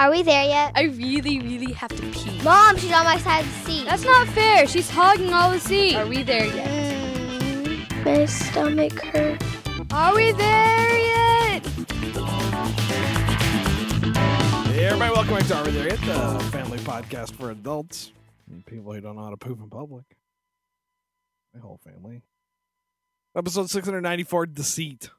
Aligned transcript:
Are 0.00 0.10
we 0.10 0.22
there 0.22 0.44
yet? 0.44 0.72
I 0.74 0.82
really, 0.84 1.38
really 1.40 1.72
have 1.72 1.90
to 1.90 2.02
pee. 2.10 2.42
Mom, 2.42 2.76
she's 2.76 2.92
on 2.92 3.04
my 3.04 3.16
side 3.18 3.44
of 3.44 3.52
the 3.52 3.70
seat. 3.70 3.84
That's 3.86 4.04
not 4.04 4.26
fair. 4.28 4.66
She's 4.66 4.90
hogging 4.90 5.32
all 5.32 5.52
the 5.52 5.60
seat. 5.60 5.94
Are 5.94 6.06
we 6.06 6.24
there 6.24 6.46
yet? 6.46 6.68
Mm, 7.40 8.04
my 8.04 8.26
stomach 8.26 9.00
hurts. 9.00 9.46
Are 9.92 10.14
we 10.16 10.32
there 10.32 10.98
yet? 10.98 11.66
Hey, 14.66 14.86
everybody, 14.86 15.12
welcome 15.14 15.34
back 15.34 15.46
to 15.46 15.56
Are 15.56 15.64
We 15.64 15.70
There 15.70 15.88
Yet, 15.88 16.00
the 16.00 16.40
family 16.50 16.78
podcast 16.78 17.30
for 17.32 17.52
adults 17.52 18.10
and 18.50 18.66
people 18.66 18.92
who 18.92 19.00
don't 19.00 19.14
know 19.14 19.22
how 19.22 19.30
to 19.30 19.36
poop 19.36 19.60
in 19.60 19.70
public. 19.70 20.04
My 21.54 21.60
whole 21.60 21.78
family. 21.84 22.22
Episode 23.36 23.70
694 23.70 24.46
Deceit. 24.46 25.10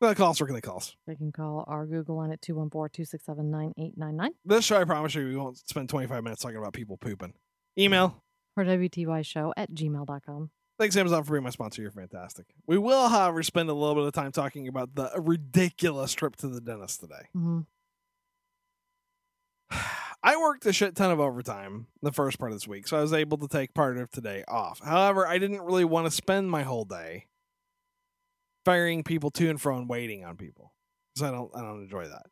Gonna 0.00 0.14
call 0.14 0.30
us, 0.30 0.40
we're 0.40 0.46
gonna 0.46 0.62
call 0.62 0.78
us. 0.78 0.96
They 1.06 1.14
can 1.14 1.30
call 1.30 1.64
our 1.68 1.84
Google 1.86 2.16
line 2.16 2.32
at 2.32 2.40
214-267-9899 2.40 4.30
This 4.46 4.64
show, 4.64 4.80
I 4.80 4.84
promise 4.84 5.14
you, 5.14 5.26
we 5.26 5.36
won't 5.36 5.58
spend 5.58 5.90
25 5.90 6.24
minutes 6.24 6.40
talking 6.42 6.56
about 6.56 6.72
people 6.72 6.96
pooping. 6.96 7.34
Email. 7.78 8.22
RWTYshow 8.58 9.52
at 9.56 9.72
gmail.com. 9.72 10.50
Thanks, 10.78 10.96
Amazon, 10.96 11.24
for 11.24 11.32
being 11.34 11.44
my 11.44 11.50
sponsor. 11.50 11.82
You're 11.82 11.90
fantastic. 11.90 12.46
We 12.66 12.78
will, 12.78 13.08
however, 13.08 13.42
spend 13.42 13.68
a 13.68 13.74
little 13.74 13.94
bit 13.94 14.04
of 14.04 14.14
time 14.14 14.32
talking 14.32 14.66
about 14.66 14.94
the 14.94 15.10
ridiculous 15.18 16.14
trip 16.14 16.36
to 16.36 16.48
the 16.48 16.62
dentist 16.62 17.00
today. 17.00 17.28
hmm 17.34 17.60
I 20.22 20.36
worked 20.38 20.64
a 20.66 20.72
shit 20.72 20.96
ton 20.96 21.10
of 21.10 21.20
overtime 21.20 21.86
the 22.02 22.12
first 22.12 22.38
part 22.38 22.52
of 22.52 22.56
this 22.56 22.68
week, 22.68 22.88
so 22.88 22.98
I 22.98 23.02
was 23.02 23.12
able 23.12 23.36
to 23.38 23.48
take 23.48 23.74
part 23.74 23.98
of 23.98 24.10
today 24.10 24.44
off. 24.48 24.80
However, 24.82 25.26
I 25.26 25.38
didn't 25.38 25.60
really 25.62 25.84
want 25.84 26.06
to 26.06 26.10
spend 26.10 26.50
my 26.50 26.62
whole 26.62 26.84
day 26.84 27.26
ferrying 28.64 29.02
people 29.02 29.30
to 29.32 29.48
and 29.50 29.60
fro 29.60 29.76
and 29.78 29.88
waiting 29.88 30.24
on 30.24 30.36
people 30.36 30.72
So 31.16 31.26
I 31.26 31.30
don't 31.30 31.50
I 31.54 31.60
don't 31.62 31.82
enjoy 31.82 32.06
that. 32.08 32.26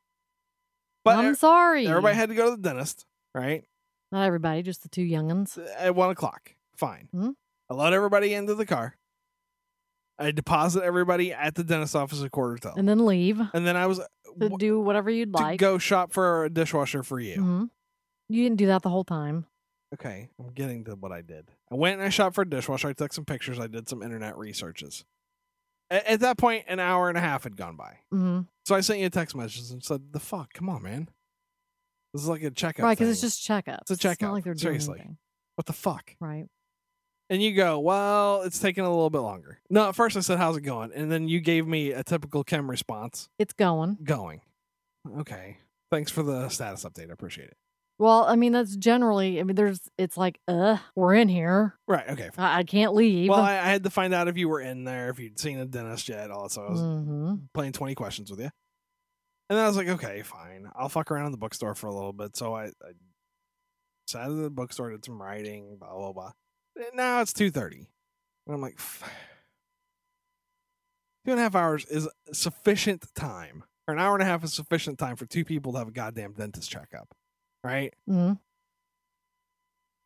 But 1.04 1.18
I'm 1.18 1.34
sorry. 1.34 1.86
everybody 1.86 2.14
had 2.16 2.28
to 2.28 2.34
go 2.34 2.50
to 2.50 2.56
the 2.56 2.62
dentist, 2.62 3.06
right? 3.34 3.64
Not 4.12 4.24
everybody, 4.26 4.62
just 4.62 4.82
the 4.82 4.88
two 4.88 5.02
youngins. 5.04 5.58
At 5.76 5.94
one 5.94 6.10
o'clock, 6.10 6.54
fine. 6.76 7.08
Mhm. 7.14 7.34
I 7.70 7.74
let 7.74 7.92
everybody 7.92 8.34
into 8.34 8.54
the 8.54 8.66
car. 8.66 8.96
I 10.18 10.32
deposit 10.32 10.82
everybody 10.82 11.32
at 11.32 11.54
the 11.54 11.62
dentist 11.62 11.94
office 11.94 12.22
at 12.22 12.30
quarter 12.32 12.56
till, 12.58 12.74
And 12.74 12.88
then 12.88 13.06
leave 13.06 13.40
and 13.54 13.66
then 13.66 13.76
I 13.76 13.86
was 13.86 14.00
to 14.40 14.48
do 14.58 14.80
whatever 14.80 15.10
you'd 15.10 15.32
to 15.34 15.38
like. 15.42 15.60
go 15.60 15.78
shop 15.78 16.12
for 16.12 16.44
a 16.44 16.50
dishwasher 16.50 17.02
for 17.02 17.20
you. 17.20 17.36
hmm 17.40 17.64
You 18.28 18.42
didn't 18.44 18.58
do 18.58 18.66
that 18.66 18.82
the 18.82 18.90
whole 18.90 19.04
time. 19.04 19.46
Okay, 19.94 20.28
I'm 20.38 20.52
getting 20.52 20.84
to 20.84 20.96
what 20.96 21.12
I 21.12 21.22
did. 21.22 21.50
I 21.70 21.74
went 21.76 21.94
and 21.94 22.02
I 22.02 22.10
shopped 22.10 22.34
for 22.34 22.42
a 22.42 22.48
dishwasher. 22.48 22.88
I 22.88 22.92
took 22.92 23.12
some 23.12 23.24
pictures. 23.24 23.58
I 23.58 23.68
did 23.68 23.88
some 23.88 24.02
internet 24.02 24.36
researches. 24.36 25.04
At, 25.90 26.06
at 26.06 26.20
that 26.20 26.38
point, 26.38 26.64
an 26.68 26.80
hour 26.80 27.08
and 27.08 27.16
a 27.18 27.20
half 27.20 27.44
had 27.44 27.56
gone 27.56 27.76
by. 27.76 27.98
hmm 28.10 28.40
So 28.66 28.74
I 28.74 28.80
sent 28.80 28.98
you 29.00 29.06
a 29.06 29.10
text 29.10 29.34
message 29.36 29.70
and 29.70 29.82
said, 29.82 30.12
"The 30.12 30.20
fuck, 30.20 30.52
come 30.52 30.68
on, 30.68 30.82
man. 30.82 31.08
This 32.14 32.22
is 32.22 32.28
like 32.28 32.42
a 32.42 32.50
checkup. 32.50 32.84
Right, 32.84 32.96
because 32.96 33.10
it's 33.10 33.20
just 33.20 33.46
checkups. 33.46 33.82
It's 33.82 33.90
a 33.90 33.94
It's 33.94 34.02
checkup, 34.02 34.22
not 34.28 34.32
like 34.32 34.44
they're 34.44 34.54
doing 34.54 34.80
seriously. 34.80 34.98
anything. 35.00 35.18
what 35.56 35.66
the 35.66 35.72
fuck." 35.72 36.14
Right. 36.20 36.46
And 37.30 37.42
you 37.42 37.54
go, 37.54 37.78
"Well, 37.78 38.42
it's 38.42 38.58
taking 38.58 38.84
a 38.84 38.88
little 38.88 39.10
bit 39.10 39.18
longer." 39.20 39.60
No, 39.68 39.88
at 39.88 39.94
first 39.94 40.16
I 40.16 40.20
said, 40.20 40.38
"How's 40.38 40.56
it 40.56 40.62
going?" 40.62 40.92
And 40.94 41.12
then 41.12 41.28
you 41.28 41.40
gave 41.40 41.66
me 41.66 41.90
a 41.92 42.02
typical 42.02 42.42
Kim 42.44 42.70
response, 42.70 43.28
It's 43.38 43.52
going. 43.52 43.98
going. 44.02 44.40
Okay, 45.20 45.58
thanks 45.90 46.10
for 46.10 46.22
the 46.22 46.48
status 46.48 46.84
update. 46.84 47.10
I 47.10 47.12
appreciate 47.12 47.48
it. 47.48 47.56
Well, 47.98 48.24
I 48.24 48.36
mean, 48.36 48.52
that's 48.52 48.76
generally, 48.76 49.40
I 49.40 49.42
mean, 49.42 49.56
there's, 49.56 49.80
it's 49.98 50.16
like, 50.16 50.40
uh, 50.46 50.78
we're 50.94 51.14
in 51.14 51.28
here. 51.28 51.74
Right. 51.88 52.08
Okay. 52.08 52.30
I, 52.38 52.58
I 52.60 52.62
can't 52.62 52.94
leave. 52.94 53.28
Well, 53.28 53.40
I, 53.40 53.54
I 53.54 53.64
had 53.64 53.84
to 53.84 53.90
find 53.90 54.14
out 54.14 54.28
if 54.28 54.36
you 54.36 54.48
were 54.48 54.60
in 54.60 54.84
there, 54.84 55.10
if 55.10 55.18
you'd 55.18 55.38
seen 55.38 55.58
a 55.58 55.66
dentist 55.66 56.08
yet, 56.08 56.30
all 56.30 56.44
that. 56.44 56.52
So 56.52 56.62
I 56.62 56.70
was 56.70 56.80
hmm 56.80 57.34
playing 57.54 57.72
20 57.72 57.94
questions 57.94 58.30
with 58.30 58.40
you. 58.40 58.50
And 59.50 59.56
then 59.56 59.64
I 59.64 59.66
was 59.66 59.76
like, 59.76 59.88
okay, 59.88 60.22
fine. 60.22 60.68
I'll 60.76 60.88
fuck 60.88 61.10
around 61.10 61.26
in 61.26 61.32
the 61.32 61.38
bookstore 61.38 61.74
for 61.74 61.86
a 61.86 61.94
little 61.94 62.12
bit. 62.12 62.36
So 62.36 62.54
I, 62.54 62.66
I 62.66 62.92
sat 64.06 64.30
at 64.30 64.36
the 64.36 64.50
bookstore, 64.50 64.90
did 64.90 65.04
some 65.04 65.20
writing, 65.20 65.76
blah, 65.78 65.94
blah, 65.94 66.12
blah. 66.12 66.32
And 66.76 66.86
now 66.94 67.20
it's 67.20 67.32
2.30. 67.32 67.86
And 68.46 68.54
I'm 68.54 68.60
like, 68.60 68.78
two 71.24 71.32
and 71.32 71.40
a 71.40 71.42
half 71.42 71.54
hours 71.54 71.84
is 71.86 72.08
sufficient 72.32 73.06
time. 73.14 73.64
Or 73.86 73.94
an 73.94 74.00
hour 74.00 74.14
and 74.14 74.22
a 74.22 74.26
half 74.26 74.44
is 74.44 74.52
sufficient 74.52 74.98
time 74.98 75.16
for 75.16 75.24
two 75.26 75.44
people 75.44 75.72
to 75.72 75.78
have 75.78 75.88
a 75.88 75.92
goddamn 75.92 76.34
dentist 76.34 76.70
checkup. 76.70 77.08
Right? 77.64 77.94
hmm 78.06 78.32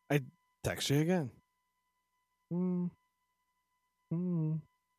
I 0.09 0.21
Text 0.63 0.89
you 0.89 0.99
again. 1.01 1.29
Hmm. 2.51 2.85
Hmm. 4.11 4.55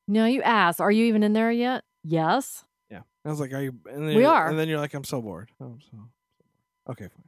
No, 0.09 0.27
you 0.27 0.43
asked, 0.43 0.81
are 0.81 0.91
you 0.91 1.07
even 1.07 1.23
in 1.23 1.33
there 1.33 1.51
yet? 1.51 1.85
Yes. 2.03 2.65
Yeah. 2.91 3.01
I 3.25 3.29
was 3.31 3.41
like, 3.41 3.53
are 3.55 3.63
you? 3.63 3.75
And 3.91 4.07
then 4.09 4.17
We 4.17 4.23
you're- 4.23 4.49
And 4.49 4.59
then 4.59 4.69
you're 4.69 4.79
like, 4.79 4.93
I'm 4.93 5.05
so 5.05 5.23
bored. 5.23 5.51
Oh, 5.61 5.67
I'm 5.67 5.81
so, 5.81 5.89
so 5.93 5.97
bored. 5.97 6.91
Okay, 6.99 7.09
fine. 7.15 7.25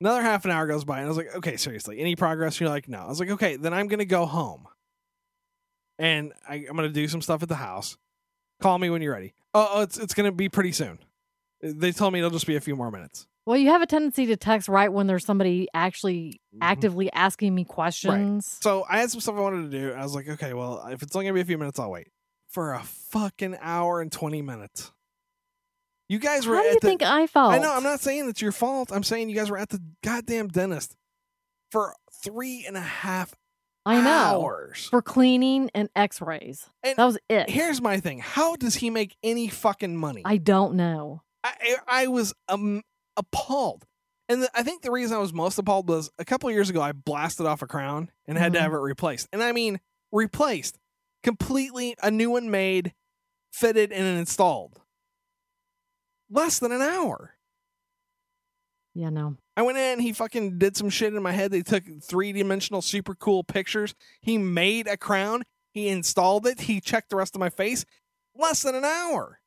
Another 0.00 0.22
half 0.22 0.44
an 0.44 0.52
hour 0.52 0.68
goes 0.68 0.84
by, 0.84 0.98
and 0.98 1.06
I 1.06 1.08
was 1.08 1.16
like, 1.16 1.34
okay, 1.34 1.56
seriously, 1.56 1.98
any 1.98 2.14
progress? 2.14 2.60
You're 2.60 2.68
like, 2.68 2.88
no. 2.88 3.00
I 3.00 3.08
was 3.08 3.18
like, 3.18 3.30
okay, 3.30 3.56
then 3.56 3.74
I'm 3.74 3.88
going 3.88 3.98
to 3.98 4.04
go 4.04 4.26
home. 4.26 4.68
And 5.98 6.32
I, 6.48 6.54
I'm 6.68 6.76
going 6.76 6.88
to 6.88 6.94
do 6.94 7.08
some 7.08 7.20
stuff 7.20 7.42
at 7.42 7.48
the 7.48 7.56
house. 7.56 7.96
Call 8.62 8.78
me 8.78 8.90
when 8.90 9.02
you're 9.02 9.12
ready. 9.12 9.34
Oh, 9.54 9.68
oh 9.72 9.82
it's, 9.82 9.98
it's 9.98 10.14
going 10.14 10.26
to 10.26 10.32
be 10.32 10.48
pretty 10.48 10.70
soon. 10.70 11.00
They 11.60 11.90
told 11.90 12.12
me 12.12 12.20
it'll 12.20 12.30
just 12.30 12.46
be 12.46 12.54
a 12.54 12.60
few 12.60 12.76
more 12.76 12.92
minutes. 12.92 13.26
Well, 13.48 13.56
you 13.56 13.70
have 13.70 13.80
a 13.80 13.86
tendency 13.86 14.26
to 14.26 14.36
text 14.36 14.68
right 14.68 14.92
when 14.92 15.06
there's 15.06 15.24
somebody 15.24 15.68
actually 15.72 16.38
Mhm. 16.54 16.58
actively 16.60 17.10
asking 17.14 17.54
me 17.54 17.64
questions. 17.64 18.58
So 18.60 18.84
I 18.86 18.98
had 18.98 19.10
some 19.10 19.22
stuff 19.22 19.36
I 19.36 19.40
wanted 19.40 19.70
to 19.70 19.78
do. 19.78 19.94
I 19.94 20.02
was 20.02 20.14
like, 20.14 20.28
okay, 20.28 20.52
well, 20.52 20.86
if 20.88 21.02
it's 21.02 21.16
only 21.16 21.24
going 21.24 21.32
to 21.32 21.38
be 21.38 21.40
a 21.40 21.46
few 21.46 21.56
minutes, 21.56 21.78
I'll 21.78 21.90
wait. 21.90 22.08
For 22.48 22.74
a 22.74 22.82
fucking 22.82 23.56
hour 23.62 24.02
and 24.02 24.12
20 24.12 24.42
minutes. 24.42 24.92
You 26.10 26.18
guys 26.18 26.46
were 26.46 26.56
How 26.56 26.62
do 26.62 26.68
you 26.68 26.78
the, 26.78 26.86
think 26.88 27.02
I 27.02 27.26
felt? 27.26 27.54
I 27.54 27.58
know. 27.58 27.72
I'm 27.72 27.82
not 27.82 28.00
saying 28.00 28.28
it's 28.28 28.42
your 28.42 28.52
fault. 28.52 28.92
I'm 28.92 29.02
saying 29.02 29.30
you 29.30 29.34
guys 29.34 29.50
were 29.50 29.56
at 29.56 29.70
the 29.70 29.80
goddamn 30.04 30.48
dentist 30.48 30.94
for 31.72 31.94
three 32.22 32.66
and 32.66 32.76
a 32.76 32.80
half 32.82 33.34
I 33.86 34.02
know. 34.02 34.10
hours. 34.10 34.88
For 34.90 35.00
cleaning 35.00 35.70
and 35.74 35.88
x-rays. 35.96 36.68
And 36.82 36.98
That 36.98 37.04
was 37.06 37.18
it. 37.30 37.48
Here's 37.48 37.80
my 37.80 37.98
thing: 37.98 38.18
How 38.18 38.56
does 38.56 38.74
he 38.74 38.90
make 38.90 39.16
any 39.22 39.48
fucking 39.48 39.96
money? 39.96 40.20
I 40.26 40.36
don't 40.36 40.74
know. 40.74 41.22
I, 41.42 41.54
I, 41.62 42.02
I 42.02 42.06
was 42.08 42.34
um, 42.48 42.82
appalled, 43.18 43.84
and 44.30 44.42
the, 44.42 44.50
I 44.54 44.62
think 44.62 44.80
the 44.82 44.90
reason 44.90 45.16
I 45.16 45.20
was 45.20 45.32
most 45.34 45.58
appalled 45.58 45.88
was 45.88 46.10
a 46.18 46.24
couple 46.24 46.50
years 46.50 46.70
ago 46.70 46.80
I 46.80 46.92
blasted 46.92 47.44
off 47.46 47.60
a 47.60 47.66
crown 47.66 48.10
and 48.26 48.38
had 48.38 48.52
to 48.54 48.58
Mhm. 48.58 48.62
have 48.62 48.72
it 48.72 48.76
replaced, 48.78 49.28
and 49.32 49.42
I 49.42 49.52
mean 49.52 49.80
replaced 50.12 50.78
completely, 51.22 51.94
a 52.02 52.10
new 52.10 52.30
one 52.30 52.50
made, 52.50 52.94
fitted, 53.52 53.92
and 53.92 54.18
installed. 54.18 54.80
Less 56.30 56.58
than 56.58 56.72
an 56.72 56.80
hour. 56.82 57.34
Yeah, 58.94 59.10
no. 59.10 59.36
I 59.56 59.62
went 59.62 59.78
in, 59.78 60.00
he 60.00 60.12
fucking 60.12 60.58
did 60.58 60.76
some 60.76 60.90
shit 60.90 61.14
in 61.14 61.22
my 61.22 61.32
head. 61.32 61.50
They 61.50 61.62
took 61.62 61.84
three 62.02 62.32
dimensional, 62.32 62.82
super 62.82 63.14
cool 63.14 63.44
pictures. 63.44 63.94
He 64.20 64.38
made 64.38 64.86
a 64.86 64.96
crown, 64.96 65.42
he 65.72 65.88
installed 65.88 66.46
it, 66.46 66.62
he 66.62 66.80
checked 66.80 67.10
the 67.10 67.16
rest 67.16 67.34
of 67.34 67.40
my 67.40 67.50
face. 67.50 67.84
Less 68.34 68.62
than 68.62 68.74
an 68.74 68.84
hour. 68.84 69.40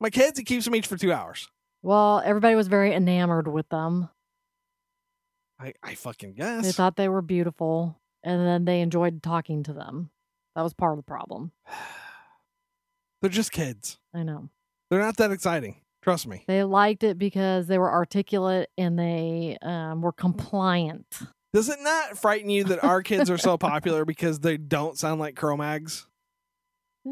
My 0.00 0.10
kids, 0.10 0.38
he 0.38 0.44
keeps 0.44 0.64
them 0.64 0.74
each 0.74 0.86
for 0.86 0.96
two 0.96 1.12
hours. 1.12 1.48
Well, 1.82 2.22
everybody 2.24 2.54
was 2.54 2.68
very 2.68 2.92
enamored 2.92 3.48
with 3.48 3.68
them. 3.68 4.08
I, 5.60 5.74
I 5.82 5.94
fucking 5.94 6.34
guess. 6.34 6.64
They 6.64 6.72
thought 6.72 6.96
they 6.96 7.08
were 7.08 7.22
beautiful, 7.22 8.00
and 8.22 8.46
then 8.46 8.64
they 8.64 8.80
enjoyed 8.80 9.22
talking 9.22 9.62
to 9.64 9.72
them. 9.72 10.10
That 10.54 10.62
was 10.62 10.74
part 10.74 10.92
of 10.92 10.98
the 10.98 11.02
problem. 11.04 11.52
They're 13.20 13.30
just 13.30 13.52
kids. 13.52 13.98
I 14.14 14.22
know. 14.22 14.48
They're 14.90 15.00
not 15.00 15.16
that 15.16 15.32
exciting. 15.32 15.80
Trust 16.02 16.26
me. 16.28 16.44
They 16.46 16.62
liked 16.62 17.02
it 17.02 17.18
because 17.18 17.66
they 17.66 17.78
were 17.78 17.90
articulate 17.90 18.70
and 18.78 18.98
they 18.98 19.58
um, 19.60 20.00
were 20.00 20.12
compliant. 20.12 21.04
Does 21.52 21.68
it 21.68 21.80
not 21.80 22.16
frighten 22.16 22.50
you 22.50 22.64
that 22.64 22.84
our 22.84 23.02
kids 23.02 23.30
are 23.30 23.38
so 23.38 23.58
popular 23.58 24.04
because 24.04 24.40
they 24.40 24.56
don't 24.56 24.96
sound 24.96 25.20
like 25.20 25.34
Cro-Mags? 25.34 26.06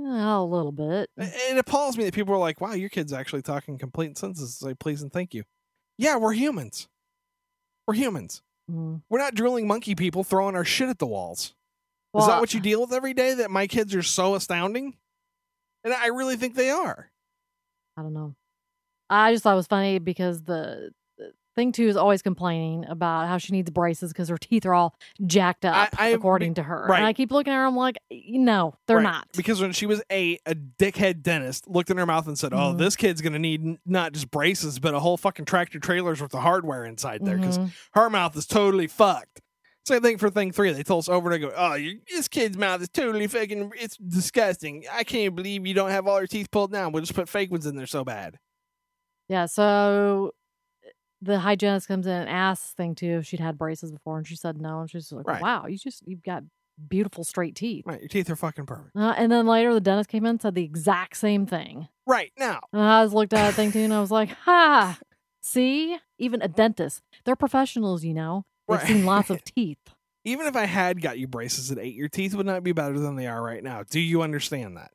Yeah, 0.04 0.38
a 0.38 0.42
little 0.42 0.72
bit. 0.72 1.10
It 1.16 1.58
appalls 1.58 1.96
me 1.96 2.04
that 2.04 2.14
people 2.14 2.34
are 2.34 2.38
like, 2.38 2.60
wow, 2.60 2.72
your 2.72 2.88
kid's 2.88 3.12
actually 3.12 3.42
talking 3.42 3.78
complete 3.78 4.18
sentences. 4.18 4.56
Say 4.56 4.74
please 4.74 5.02
and 5.02 5.12
thank 5.12 5.32
you. 5.32 5.44
Yeah, 5.96 6.16
we're 6.16 6.32
humans. 6.32 6.88
We're 7.86 7.94
humans. 7.94 8.42
Mm. 8.70 9.02
We're 9.08 9.18
not 9.18 9.34
drilling 9.34 9.66
monkey 9.66 9.94
people 9.94 10.24
throwing 10.24 10.56
our 10.56 10.64
shit 10.64 10.88
at 10.88 10.98
the 10.98 11.06
walls. 11.06 11.54
Is 12.16 12.26
that 12.26 12.40
what 12.40 12.54
you 12.54 12.60
deal 12.60 12.80
with 12.80 12.94
every 12.94 13.12
day? 13.12 13.34
That 13.34 13.50
my 13.50 13.66
kids 13.66 13.94
are 13.94 14.02
so 14.02 14.34
astounding? 14.34 14.96
And 15.84 15.92
I 15.92 16.06
really 16.06 16.36
think 16.36 16.54
they 16.54 16.70
are. 16.70 17.10
I 17.96 18.02
don't 18.02 18.14
know. 18.14 18.34
I 19.10 19.32
just 19.32 19.44
thought 19.44 19.52
it 19.52 19.56
was 19.56 19.66
funny 19.66 19.98
because 19.98 20.42
the 20.42 20.92
thing 21.56 21.72
too 21.72 21.88
is 21.88 21.96
always 21.96 22.22
complaining 22.22 22.84
about 22.86 23.26
how 23.26 23.38
she 23.38 23.52
needs 23.52 23.70
braces 23.70 24.12
because 24.12 24.28
her 24.28 24.38
teeth 24.38 24.64
are 24.66 24.74
all 24.74 24.94
jacked 25.26 25.64
up, 25.64 25.88
I- 25.98 26.08
according 26.10 26.54
to 26.54 26.62
her. 26.62 26.86
right. 26.88 26.98
And 26.98 27.06
I 27.06 27.12
keep 27.12 27.32
looking 27.32 27.52
at 27.52 27.56
her. 27.56 27.64
I'm 27.66 27.74
like, 27.74 27.96
no, 28.10 28.74
they're 28.86 28.98
Right. 28.98 29.02
not. 29.02 29.28
Because 29.36 29.60
when 29.60 29.72
she 29.72 29.86
was 29.86 30.02
eight, 30.10 30.40
a 30.46 30.54
dickhead 30.54 31.22
dentist 31.22 31.66
looked 31.68 31.90
in 31.90 31.96
her 31.96 32.06
mouth 32.06 32.26
and 32.28 32.38
said, 32.38 32.52
"Oh, 32.52 32.74
Mhm. 32.74 32.78
this 32.78 32.94
kid's 32.94 33.20
gonna 33.22 33.38
need 33.38 33.78
not 33.84 34.12
just 34.12 34.30
braces, 34.30 34.78
but 34.78 34.94
a 34.94 35.00
whole 35.00 35.16
fucking 35.16 35.46
tractor 35.46 35.80
trailers 35.80 36.20
worth 36.20 36.34
of 36.34 36.42
hardware 36.42 36.84
inside 36.84 37.24
there 37.24 37.38
because 37.38 37.58
Mhm. 37.58 37.70
her 37.94 38.08
mouth 38.10 38.36
is 38.36 38.46
totally 38.46 38.86
fucked." 38.86 39.40
Same 39.86 40.02
thing 40.02 40.18
for 40.18 40.28
thing 40.30 40.50
three. 40.52 40.72
They 40.72 40.82
told 40.82 41.04
us 41.04 41.08
over 41.08 41.30
and 41.30 41.40
go, 41.40 41.52
oh, 41.56 41.74
you, 41.74 42.00
this 42.12 42.26
kid's 42.26 42.58
mouth 42.58 42.82
is 42.82 42.88
totally 42.88 43.28
fucking, 43.28 43.70
it's 43.78 43.96
disgusting. 43.96 44.84
I 44.92 45.04
can't 45.04 45.34
believe 45.36 45.64
you 45.64 45.74
don't 45.74 45.90
have 45.90 46.08
all 46.08 46.18
your 46.18 46.26
teeth 46.26 46.50
pulled 46.50 46.72
down. 46.72 46.90
We'll 46.90 47.02
just 47.04 47.14
put 47.14 47.28
fake 47.28 47.52
ones 47.52 47.66
in 47.66 47.76
there 47.76 47.86
so 47.86 48.02
bad. 48.04 48.38
Yeah, 49.28 49.46
so 49.46 50.32
the 51.26 51.38
hygienist 51.40 51.88
comes 51.88 52.06
in 52.06 52.12
and 52.12 52.28
asks 52.30 52.72
thing 52.72 52.94
two 52.94 53.18
if 53.18 53.26
she'd 53.26 53.40
had 53.40 53.58
braces 53.58 53.92
before, 53.92 54.18
and 54.18 54.26
she 54.26 54.36
said 54.36 54.60
no, 54.60 54.80
and 54.80 54.90
she's 54.90 55.12
like, 55.12 55.26
Right. 55.26 55.42
"Wow, 55.42 55.66
you 55.66 55.76
just 55.78 56.02
you've 56.06 56.22
got 56.22 56.44
beautiful 56.88 57.24
straight 57.24 57.54
teeth." 57.54 57.84
Right, 57.86 58.00
your 58.00 58.08
teeth 58.08 58.30
are 58.30 58.36
fucking 58.36 58.66
perfect. 58.66 58.96
Uh, 58.96 59.14
and 59.16 59.30
then 59.30 59.46
later, 59.46 59.74
the 59.74 59.80
dentist 59.80 60.08
came 60.10 60.24
in 60.24 60.30
and 60.30 60.42
said 60.42 60.54
the 60.54 60.64
exact 60.64 61.16
same 61.16 61.46
thing. 61.46 61.88
Right, 62.06 62.32
now, 62.38 62.60
And 62.72 62.82
I 62.82 63.02
was 63.02 63.12
looked 63.12 63.32
at 63.32 63.38
that 63.38 63.54
thing 63.54 63.72
too, 63.72 63.80
and 63.80 63.92
I 63.92 64.00
was 64.00 64.10
like, 64.10 64.30
"Ha! 64.44 64.98
See, 65.42 65.98
even 66.18 66.42
a 66.42 66.48
dentist, 66.48 67.02
they're 67.24 67.36
professionals, 67.36 68.04
you 68.04 68.14
know. 68.14 68.44
They've 68.68 68.78
Right. 68.78 68.86
seen 68.86 69.04
lots 69.04 69.30
of 69.30 69.42
teeth." 69.44 69.78
even 70.24 70.48
if 70.48 70.56
I 70.56 70.64
had 70.66 71.00
got 71.00 71.20
you 71.20 71.28
braces 71.28 71.70
at 71.70 71.78
eight, 71.78 71.94
your 71.94 72.08
teeth 72.08 72.34
would 72.34 72.46
not 72.46 72.64
be 72.64 72.72
better 72.72 72.98
than 72.98 73.14
they 73.14 73.28
are 73.28 73.40
right 73.40 73.62
now. 73.62 73.84
Do 73.88 74.00
you 74.00 74.22
understand 74.22 74.76
that? 74.76 74.90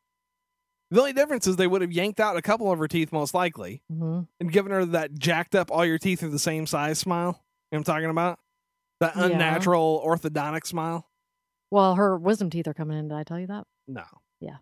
The 0.91 0.99
only 0.99 1.13
difference 1.13 1.47
is 1.47 1.55
they 1.55 1.67
would 1.67 1.81
have 1.81 1.91
yanked 1.91 2.19
out 2.19 2.35
a 2.37 2.41
couple 2.41 2.71
of 2.71 2.77
her 2.79 2.87
teeth, 2.87 3.11
most 3.11 3.33
likely, 3.33 3.81
hmm 3.89 4.21
and 4.39 4.51
given 4.51 4.71
her 4.71 4.85
that 4.85 5.13
jacked 5.17 5.55
up, 5.55 5.71
all 5.71 5.85
your 5.85 5.97
teeth 5.97 6.21
are 6.21 6.29
the 6.29 6.37
same 6.39 6.67
size 6.67 6.99
smile. 6.99 7.41
You 7.71 7.77
know 7.77 7.79
I'm 7.79 7.83
talking 7.85 8.09
about? 8.09 8.39
That 8.99 9.15
Yeah. 9.15 9.25
unnatural 9.27 10.03
orthodontic 10.05 10.65
smile? 10.67 11.07
Well, 11.71 11.95
her 11.95 12.17
wisdom 12.17 12.49
teeth 12.49 12.67
are 12.67 12.73
coming 12.73 12.97
in. 12.99 13.07
Did 13.07 13.15
I 13.17 13.23
tell 13.23 13.39
you 13.39 13.47
that? 13.47 13.65
No. 13.87 14.03
Yeah. 14.41 14.57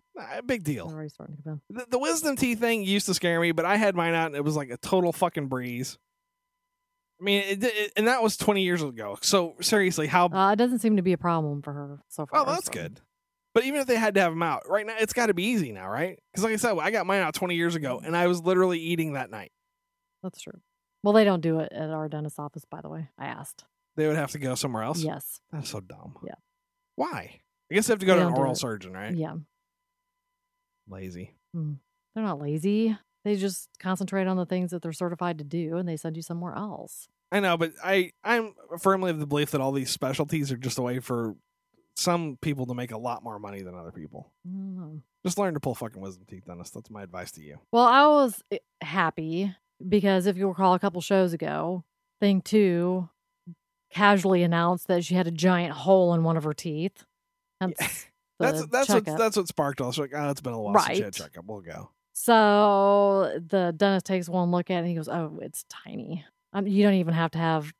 Big 0.46 0.64
They're 0.66 0.76
deal. 0.76 0.86
already 0.88 1.10
starting 1.10 1.38
to 1.38 1.42
come 1.44 1.62
in. 1.70 1.78
The, 1.78 1.86
the 1.92 2.00
wisdom 2.00 2.36
teeth 2.36 2.60
thing 2.60 2.84
used 2.84 3.06
to 3.08 3.14
scare 3.14 3.40
me, 3.40 3.52
but 3.54 3.66
I 3.66 3.78
had 3.78 3.96
mine 3.96 4.14
out 4.14 4.28
and 4.28 4.36
it 4.36 4.44
was 4.44 4.56
like 4.56 4.70
a 4.70 4.78
total 4.78 5.12
fucking 5.14 5.48
breeze. 5.48 5.98
I 7.20 7.24
mean, 7.24 7.44
it, 7.48 7.64
it, 7.64 7.94
and 7.98 8.08
that 8.08 8.22
was 8.22 8.38
20 8.38 8.62
years 8.62 8.82
ago. 8.84 9.18
So 9.22 9.56
seriously, 9.62 10.08
how? 10.08 10.28
Uh, 10.28 10.52
it 10.54 10.58
doesn't 10.58 10.80
seem 10.80 10.98
to 10.98 11.02
be 11.02 11.14
a 11.14 11.18
problem 11.18 11.62
for 11.62 11.74
her 11.74 12.00
so 12.10 12.26
far. 12.26 12.42
oh, 12.42 12.46
that's 12.46 12.66
so- 12.68 12.72
good. 12.74 13.02
But 13.54 13.66
even 13.66 13.82
if 13.82 13.88
they 13.88 13.96
had 13.96 14.14
to 14.16 14.22
have 14.22 14.32
them 14.32 14.44
out 14.44 14.70
right 14.70 14.86
now, 14.86 14.96
it's 15.00 15.14
got 15.14 15.28
to 15.28 15.34
be 15.34 15.44
easy 15.44 15.72
now, 15.72 15.90
right? 15.90 16.20
Because 16.32 16.44
like 16.44 16.54
I 16.54 16.58
said, 16.58 16.78
I 16.78 16.92
got 16.92 17.08
mine 17.08 17.22
out 17.22 17.34
20 17.34 17.56
years 17.56 17.76
ago, 17.76 18.02
and 18.04 18.16
I 18.16 18.28
was 18.28 18.42
literally 18.42 18.80
eating 18.80 19.14
that 19.14 19.32
night. 19.32 19.52
That's 20.22 20.40
true. 20.42 20.60
Well, 21.04 21.14
they 21.14 21.24
don't 21.24 21.42
do 21.42 21.60
it 21.60 21.72
at 21.72 21.90
our 21.90 22.10
dentist's 22.10 22.40
office, 22.40 22.66
by 22.70 22.82
the 22.82 22.90
way. 22.90 23.10
I 23.18 23.26
asked. 23.26 23.66
They 23.96 24.08
would 24.08 24.18
have 24.18 24.32
to 24.32 24.40
go 24.40 24.56
somewhere 24.56 24.84
else. 24.84 25.02
Yes. 25.02 25.42
That's 25.52 25.70
so 25.70 25.80
dumb. 25.80 26.18
Yeah. 26.26 26.36
Why? 26.96 27.40
I 27.72 27.76
guess 27.76 27.88
they 27.88 27.94
have 27.94 28.00
to 28.00 28.06
go 28.06 28.16
They 28.16 28.22
to 28.22 28.28
an 28.28 28.34
oral 28.34 28.56
surgeon, 28.56 28.94
right? 28.94 29.16
Yeah. 29.16 29.36
Lazy. 30.88 31.36
Hmm. 31.54 31.74
They're 32.14 32.24
not 32.24 32.40
lazy. 32.40 32.98
They 33.24 33.36
just 33.36 33.70
concentrate 33.80 34.28
on 34.28 34.38
the 34.38 34.46
things 34.46 34.72
that 34.72 34.82
they're 34.82 34.94
certified 34.94 35.38
to 35.40 35.44
do 35.44 35.78
and 35.78 35.88
they 35.88 35.98
send 35.98 36.16
you 36.16 36.24
somewhere 36.24 36.56
else. 36.56 37.08
I 37.32 37.40
know, 37.42 37.58
but 37.58 37.74
I 37.84 38.12
I'm 38.24 38.54
firmly 38.80 39.12
of 39.12 39.20
the 39.20 39.28
belief 39.28 39.52
that 39.52 39.62
all 39.62 39.72
these 39.72 39.92
specialties 39.92 40.52
are 40.52 40.58
just 40.58 40.80
a 40.80 40.82
way 40.82 41.00
for 41.00 41.36
some 42.00 42.38
people 42.42 42.66
to 42.68 42.74
make 42.74 42.92
a 42.92 42.98
lot 42.98 43.24
more 43.24 43.40
money 43.40 43.62
than 43.62 43.76
other 43.76 43.92
people. 43.92 44.32
Don't. 44.46 45.04
Just 45.26 45.38
learn 45.38 45.54
to 45.54 45.60
pull 45.60 45.76
fucking 45.76 46.02
wisdom 46.02 46.26
teeth, 46.28 46.46
Dennis. 46.46 46.70
That's 46.70 46.90
my 46.90 47.04
advice 47.04 47.32
to 47.34 47.42
you. 47.42 47.60
Well, 47.72 47.86
I 47.86 48.08
was 48.08 48.42
eh, 48.52 48.60
happy 48.82 49.54
because 49.88 50.26
if 50.26 50.38
you 50.38 50.48
recall 50.48 50.74
a 50.74 50.80
couple 50.80 51.02
shows 51.02 51.34
ago, 51.34 51.84
thing 52.22 52.42
two 52.42 53.10
casually 53.92 54.44
announced 54.44 54.88
that 54.88 55.04
she 55.04 55.16
had 55.16 55.28
a 55.28 55.32
giant 55.32 55.74
hole 55.74 56.14
in 56.14 56.24
one 56.24 56.38
of 56.38 56.44
her 56.44 56.54
teeth. 56.54 57.04
Hence 57.60 57.78
the 58.40 58.46
That's 58.46 58.66
that's 58.68 58.90
what 58.90 59.06
that's 59.06 59.38
what 59.38 59.48
sparked 59.48 59.82
us. 59.82 59.98
Like, 59.98 60.12
oh, 60.16 60.30
it's 60.30 60.42
been 60.42 60.54
a 60.54 60.62
while 60.62 60.80
since 60.80 60.98
you 60.98 61.04
had 61.04 61.16
a 61.16 61.18
checkup. 61.18 61.46
We'll 61.46 61.62
go. 61.62 61.92
So 62.14 63.40
the 63.46 63.74
dentist 63.76 64.06
takes 64.06 64.30
one 64.30 64.52
look 64.52 64.70
at 64.70 64.76
it 64.76 64.80
and 64.80 64.88
he 64.88 64.96
goes, 64.96 65.10
"Oh, 65.10 65.40
it's 65.42 65.66
tiny. 65.70 66.26
Um, 66.54 66.66
you 66.68 66.84
don't 66.84 66.96
even 66.96 67.14
have 67.14 67.32
to 67.32 67.38
have 67.38 67.74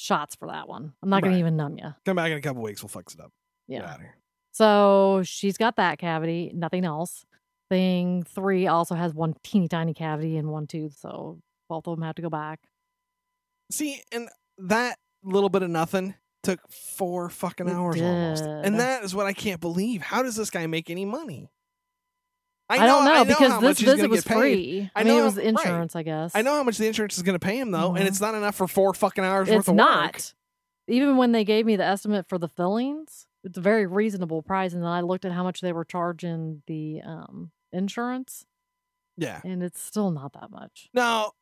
shots 0.00 0.34
for 0.34 0.48
that 0.48 0.68
one. 0.68 0.92
I'm 1.02 1.08
not 1.10 1.22
going 1.22 1.34
to 1.34 1.38
even 1.38 1.56
numb 1.56 1.78
you." 1.78 1.94
Come 2.04 2.16
back 2.16 2.30
in 2.30 2.38
a 2.38 2.40
couple 2.40 2.62
weeks. 2.62 2.82
We'll 2.82 2.88
fix 2.88 3.14
it 3.14 3.20
up. 3.20 3.32
Get 3.68 3.82
Yeah. 3.82 3.96
here. 3.98 4.16
So 4.52 5.22
she's 5.24 5.56
got 5.56 5.76
that 5.76 5.98
cavity, 5.98 6.50
nothing 6.54 6.84
else. 6.84 7.24
Thing 7.70 8.24
three 8.24 8.66
also 8.66 8.96
has 8.96 9.14
one 9.14 9.34
teeny 9.44 9.68
tiny 9.68 9.94
cavity 9.94 10.36
in 10.36 10.48
one 10.48 10.66
tooth, 10.66 10.96
so 10.98 11.38
both 11.68 11.86
of 11.86 11.96
them 11.96 12.02
have 12.04 12.16
to 12.16 12.22
go 12.22 12.28
back. 12.30 12.58
See, 13.70 14.02
and 14.10 14.28
that 14.58 14.98
little 15.22 15.48
bit 15.48 15.62
of 15.62 15.70
nothing 15.70 16.14
took 16.42 16.60
four 16.72 17.28
fucking 17.28 17.68
It 17.68 17.72
hours 17.72 18.00
almost, 18.00 18.42
did. 18.42 18.64
and 18.66 18.80
that 18.80 19.04
is 19.04 19.14
what 19.14 19.26
I 19.26 19.32
can't 19.32 19.60
believe. 19.60 20.02
How 20.02 20.22
does 20.24 20.34
this 20.34 20.50
guy 20.50 20.66
make 20.66 20.90
any 20.90 21.04
money? 21.04 21.48
I, 22.78 22.86
don't 22.86 23.04
know, 23.04 23.12
I 23.20 23.24
because 23.24 23.52
this 23.54 23.62
much 23.62 23.78
he's 23.78 23.86
gonna 23.86 23.96
visit 23.96 24.10
was 24.10 24.24
free. 24.24 24.90
I 24.94 25.00
I, 25.00 25.04
mean, 25.04 25.14
know 25.14 25.20
it 25.20 25.24
was 25.24 25.34
how- 25.34 25.38
right. 25.40 25.46
insurance, 25.48 25.96
I 25.96 26.02
guess. 26.02 26.32
I 26.34 26.42
know 26.42 26.52
how 26.54 26.62
much 26.62 26.78
the 26.78 26.86
insurance 26.86 27.16
is 27.16 27.22
going 27.22 27.34
to 27.38 27.44
pay 27.44 27.58
him 27.58 27.70
though, 27.72 27.94
and 27.94 28.04
Mhm. 28.04 28.08
it's 28.08 28.20
not 28.20 28.34
enough 28.34 28.54
for 28.54 28.68
four 28.68 28.94
fucking 28.94 29.24
hours 29.24 29.48
worth 29.48 29.58
it's 29.60 29.68
of 29.68 29.74
not. 29.74 30.14
work. 30.14 30.22
Even 30.88 31.16
when 31.16 31.32
they 31.32 31.44
gave 31.44 31.66
me 31.66 31.76
the 31.76 31.84
estimate 31.84 32.28
for 32.28 32.38
the 32.38 32.48
fillings, 32.48 33.26
it's 33.44 33.56
a 33.58 33.60
very 33.60 33.86
reasonable 33.86 34.42
price. 34.42 34.72
And 34.72 34.82
then 34.82 34.90
I 34.90 35.00
looked 35.02 35.24
at 35.24 35.32
how 35.32 35.42
much 35.44 35.60
they 35.60 35.72
were 35.72 35.84
charging 35.84 36.62
the 36.66 37.00
um, 37.04 37.50
insurance, 37.72 38.46
Yeah. 39.16 39.40
and 39.44 39.62
it's 39.62 39.80
still 39.80 40.10
not 40.10 40.32
that 40.34 40.50
much. 40.50 40.88
Now, 40.94 41.32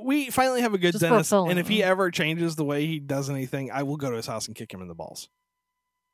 we 0.00 0.30
finally 0.30 0.60
have 0.60 0.74
a 0.74 0.78
good 0.78 0.92
Just 0.92 1.04
a 1.04 1.08
dentist, 1.08 1.32
and 1.32 1.58
if 1.58 1.68
he 1.68 1.82
ever 1.82 2.10
changes 2.10 2.54
the 2.56 2.64
way 2.64 2.86
he 2.86 2.98
does 3.00 3.28
anything, 3.30 3.70
I 3.70 3.82
will 3.82 3.96
go 3.96 4.10
to 4.10 4.16
his 4.16 4.26
house 4.26 4.46
and 4.46 4.54
kick 4.54 4.72
him 4.72 4.80
in 4.82 4.88
the 4.88 4.94
balls. 4.94 5.28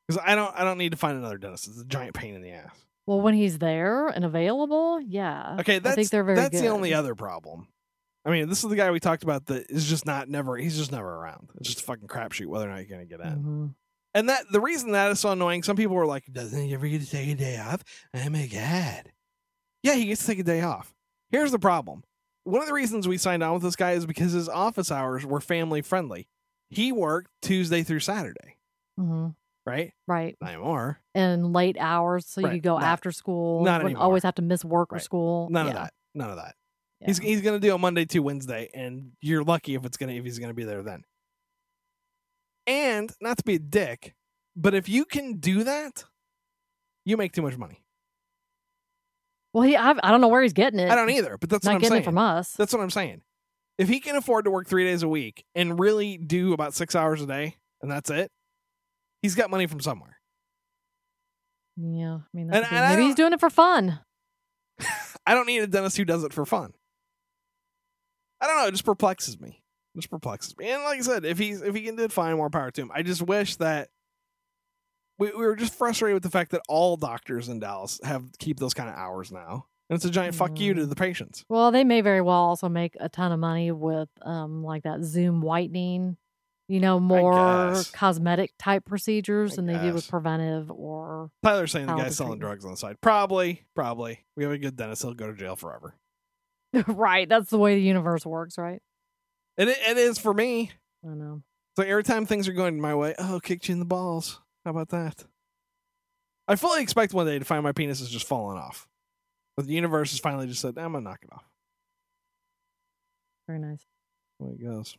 Because 0.07 0.21
I 0.25 0.35
don't, 0.35 0.53
I 0.55 0.63
don't 0.63 0.77
need 0.77 0.91
to 0.91 0.97
find 0.97 1.17
another 1.17 1.37
dentist. 1.37 1.67
It's 1.67 1.79
a 1.81 1.85
giant 1.85 2.13
pain 2.13 2.35
in 2.35 2.41
the 2.41 2.51
ass. 2.51 2.84
Well, 3.07 3.21
when 3.21 3.33
he's 3.35 3.59
there 3.59 4.07
and 4.07 4.25
available, 4.25 4.99
yeah. 4.99 5.57
Okay, 5.59 5.79
that's 5.79 5.93
I 5.93 5.95
think 5.95 6.09
they're 6.09 6.23
very 6.23 6.37
that's 6.37 6.59
the 6.59 6.67
only 6.67 6.93
other 6.93 7.13
problem. 7.15 7.67
I 8.25 8.31
mean, 8.31 8.49
this 8.49 8.63
is 8.63 8.69
the 8.69 8.75
guy 8.75 8.89
we 8.89 8.99
talked 8.99 9.21
about 9.23 9.45
that 9.47 9.69
is 9.69 9.87
just 9.87 10.05
not 10.07 10.27
never. 10.27 10.57
He's 10.57 10.75
just 10.77 10.91
never 10.91 11.07
around. 11.07 11.49
It's 11.59 11.69
just 11.69 11.81
a 11.81 11.83
fucking 11.83 12.07
crapshoot 12.07 12.47
whether 12.47 12.65
or 12.67 12.71
not 12.71 12.77
you're 12.77 12.97
gonna 12.97 13.05
get 13.05 13.19
in. 13.19 13.43
Mhm. 13.43 13.75
And 14.15 14.29
that 14.29 14.45
the 14.51 14.61
reason 14.61 14.91
that 14.93 15.11
is 15.11 15.19
so 15.19 15.31
annoying. 15.31 15.61
Some 15.61 15.75
people 15.75 15.95
were 15.95 16.07
like, 16.07 16.25
"Doesn't 16.31 16.59
he 16.65 16.73
ever 16.73 16.87
get 16.87 17.01
to 17.01 17.09
take 17.09 17.29
a 17.29 17.35
day 17.35 17.57
off?" 17.59 17.83
Oh 18.13 18.29
my 18.29 18.47
god. 18.47 19.11
Yeah, 19.83 19.93
he 19.93 20.07
gets 20.07 20.21
to 20.21 20.27
take 20.27 20.39
a 20.39 20.43
day 20.43 20.61
off. 20.61 20.95
Here's 21.29 21.51
the 21.51 21.59
problem. 21.59 22.03
One 22.45 22.61
of 22.61 22.67
the 22.67 22.73
reasons 22.73 23.07
we 23.07 23.17
signed 23.19 23.43
on 23.43 23.53
with 23.53 23.61
this 23.63 23.75
guy 23.75 23.91
is 23.91 24.05
because 24.07 24.31
his 24.31 24.49
office 24.49 24.91
hours 24.91 25.25
were 25.25 25.41
family 25.41 25.81
friendly. 25.83 26.27
He 26.69 26.91
worked 26.91 27.29
Tuesday 27.43 27.83
through 27.83 27.99
Saturday, 27.99 28.57
Mhm. 28.99 29.35
Right? 29.65 29.91
Right. 30.07 30.35
Not 30.41 30.51
anymore. 30.53 30.99
And 31.13 31.53
late 31.53 31.77
hours, 31.79 32.25
so 32.27 32.41
you 32.41 32.47
Right, 32.47 32.53
could 32.53 32.63
go 32.63 32.75
not- 32.75 32.83
after 32.83 33.11
school. 33.11 33.63
not 33.63 33.79
wouldn't 33.79 33.85
anymore. 33.91 34.03
always 34.03 34.23
have 34.23 34.35
to 34.35 34.41
miss 34.41 34.63
work 34.65 34.91
or 34.91 34.95
Right. 34.95 35.03
school. 35.03 35.49
None 35.49 35.67
of 35.67 35.73
Yeah, 35.73 35.79
that. 35.83 35.93
None 36.13 36.29
of 36.29 36.35
that. 36.37 36.55
yeah. 37.01 37.07
He's 37.07 37.17
he's 37.17 37.41
gonna 37.41 37.59
do 37.59 37.73
a 37.73 37.77
Monday 37.77 38.05
to 38.05 38.19
Wednesday, 38.19 38.69
and 38.73 39.11
you're 39.21 39.43
lucky 39.43 39.75
if 39.75 39.85
it's 39.85 39.97
gonna 39.97 40.13
if 40.13 40.23
he's 40.23 40.39
gonna 40.39 40.53
be 40.53 40.63
there 40.63 40.83
then. 40.83 41.03
And 42.67 43.11
not 43.21 43.37
to 43.37 43.43
be 43.43 43.55
a 43.55 43.59
dick, 43.59 44.15
but 44.55 44.73
if 44.73 44.89
you 44.89 45.05
can 45.05 45.37
do 45.37 45.63
that, 45.63 46.03
you 47.05 47.15
make 47.17 47.31
too 47.33 47.41
much 47.43 47.57
money. 47.57 47.81
well, 49.53 49.63
he. 49.63 49.77
I've, 49.77 49.99
I 50.03 50.11
don't 50.11 50.19
know 50.21 50.27
where 50.27 50.41
he's 50.41 50.53
getting 50.53 50.79
it. 50.79 50.89
I 50.89 50.95
don't 50.95 51.09
either, 51.11 51.37
but 51.37 51.49
that's 51.49 51.63
Not 51.63 51.71
what 51.71 51.75
I'm 51.75 51.81
getting 51.81 51.91
saying. 51.93 52.01
it 52.01 52.05
from 52.05 52.17
us. 52.17 52.51
That's 52.53 52.73
what 52.73 52.81
I'm 52.81 52.89
saying. 52.89 53.21
If 53.77 53.87
he 53.89 53.99
can 53.99 54.15
afford 54.15 54.45
to 54.45 54.51
work 54.51 54.67
three 54.67 54.83
days 54.85 55.03
a 55.03 55.07
week 55.07 55.45
and 55.53 55.79
really 55.79 56.17
do 56.17 56.53
about 56.53 56.73
six 56.73 56.95
hours 56.95 57.21
a 57.21 57.25
day, 57.27 57.55
and 57.81 57.89
that's 57.91 58.09
it, 58.09 58.31
he's 59.25 59.35
got 59.35 59.49
money 59.49 59.67
from 59.67 59.79
somewhere. 59.81 60.17
yeah, 61.77 62.15
I 62.15 62.27
mean, 62.33 62.45
And- 62.45 62.51
that's 62.53 62.71
and 62.71 62.79
I 62.85 62.89
maybe 62.95 63.07
he's 63.07 63.15
doing 63.15 63.33
it 63.33 63.39
for 63.39 63.49
fun. 63.49 63.99
I 65.25 65.33
don't 65.33 65.47
need 65.47 65.59
a 65.59 65.67
dentist 65.67 65.97
who 65.97 66.05
does 66.05 66.23
it 66.23 66.33
for 66.33 66.45
fun. 66.45 66.73
I 68.41 68.47
don't 68.47 68.57
know. 68.57 68.67
It 68.67 68.71
just 68.71 68.85
perplexes 68.85 69.39
me. 69.39 69.61
It 69.95 69.99
just 69.99 70.09
perplexes 70.09 70.55
me. 70.57 70.69
And 70.69 70.83
like 70.83 70.99
I 70.99 71.01
said, 71.01 71.25
if 71.25 71.37
he's 71.39 71.61
if 71.61 71.73
he 71.73 71.81
can 71.81 71.95
do 71.95 72.03
it, 72.03 72.11
fine. 72.11 72.35
More 72.35 72.49
power 72.49 72.69
to 72.71 72.81
him. 72.81 72.91
I 72.93 73.01
just 73.01 73.21
wish 73.21 73.55
that 73.57 73.89
we, 75.17 75.27
we 75.31 75.45
were 75.45 75.55
just 75.55 75.73
frustrated 75.73 76.13
with 76.13 76.23
the 76.23 76.29
fact 76.29 76.51
that 76.51 76.61
all 76.67 76.97
doctors 76.97 77.49
in 77.49 77.59
Dallas 77.59 77.99
have 78.03 78.23
keep 78.37 78.59
those 78.59 78.73
kind 78.73 78.89
of 78.89 78.95
hours 78.95 79.31
now, 79.31 79.65
and 79.89 79.95
it's 79.95 80.05
a 80.05 80.09
giant 80.11 80.35
fuck 80.35 80.59
you 80.59 80.73
to 80.75 80.81
Mm. 80.81 80.89
the 80.89 80.95
patients. 80.95 81.43
Well, 81.49 81.71
they 81.71 81.83
may 81.85 82.01
very 82.01 82.21
well 82.21 82.35
also 82.35 82.67
make 82.69 82.95
a 82.99 83.07
ton 83.09 83.31
of 83.31 83.39
money 83.39 83.71
with 83.71 84.09
um 84.21 84.63
like 84.63 84.83
that 84.83 85.03
Zoom 85.03 85.41
whitening. 85.41 86.17
You 86.67 86.79
know, 86.79 86.99
more 86.99 87.83
cosmetic 87.93 88.53
type 88.57 88.85
procedures 88.85 89.53
I 89.53 89.55
than 89.57 89.65
they 89.67 89.77
do 89.77 89.93
with 89.93 90.03
guess. 90.03 90.09
preventive 90.09 90.71
or 90.71 91.29
Tyler's 91.43 91.71
saying 91.71 91.85
the 91.85 91.95
guy's 91.95 92.17
selling 92.17 92.39
drugs 92.39 92.65
on 92.65 92.71
the 92.71 92.77
side. 92.77 92.99
Probably, 93.01 93.65
probably. 93.75 94.25
We 94.35 94.43
have 94.43 94.51
a 94.51 94.57
good 94.57 94.75
dentist. 94.75 95.03
He'll 95.03 95.13
go 95.13 95.27
to 95.27 95.37
jail 95.37 95.55
forever. 95.55 95.95
right. 96.87 97.29
That's 97.29 97.51
the 97.51 97.59
way 97.59 97.75
the 97.75 97.81
universe 97.81 98.25
works, 98.25 98.57
right? 98.57 98.81
And 99.57 99.69
it, 99.69 99.77
it 99.87 99.97
is 99.97 100.17
for 100.17 100.33
me. 100.33 100.71
I 101.05 101.13
know. 101.13 101.43
So 101.77 101.83
every 101.83 102.03
time 102.03 102.25
things 102.25 102.47
are 102.47 102.53
going 102.53 102.79
my 102.79 102.95
way, 102.95 103.13
oh, 103.19 103.39
kicked 103.43 103.67
you 103.69 103.73
in 103.73 103.79
the 103.79 103.85
balls. 103.85 104.39
How 104.63 104.71
about 104.71 104.89
that? 104.89 105.23
I 106.47 106.55
fully 106.55 106.81
expect 106.81 107.13
one 107.13 107.25
day 107.25 107.37
to 107.37 107.45
find 107.45 107.63
my 107.63 107.71
penis 107.71 108.01
is 108.01 108.09
just 108.09 108.27
falling 108.27 108.57
off. 108.57 108.87
But 109.57 109.67
the 109.67 109.73
universe 109.73 110.11
has 110.11 110.19
finally 110.19 110.47
just 110.47 110.61
said, 110.61 110.77
I'm 110.77 110.93
gonna 110.93 111.01
knock 111.01 111.19
it 111.21 111.29
off. 111.31 111.45
Very 113.47 113.59
nice. 113.59 113.85
There 114.39 114.51
it 114.51 114.61
goes. 114.61 114.97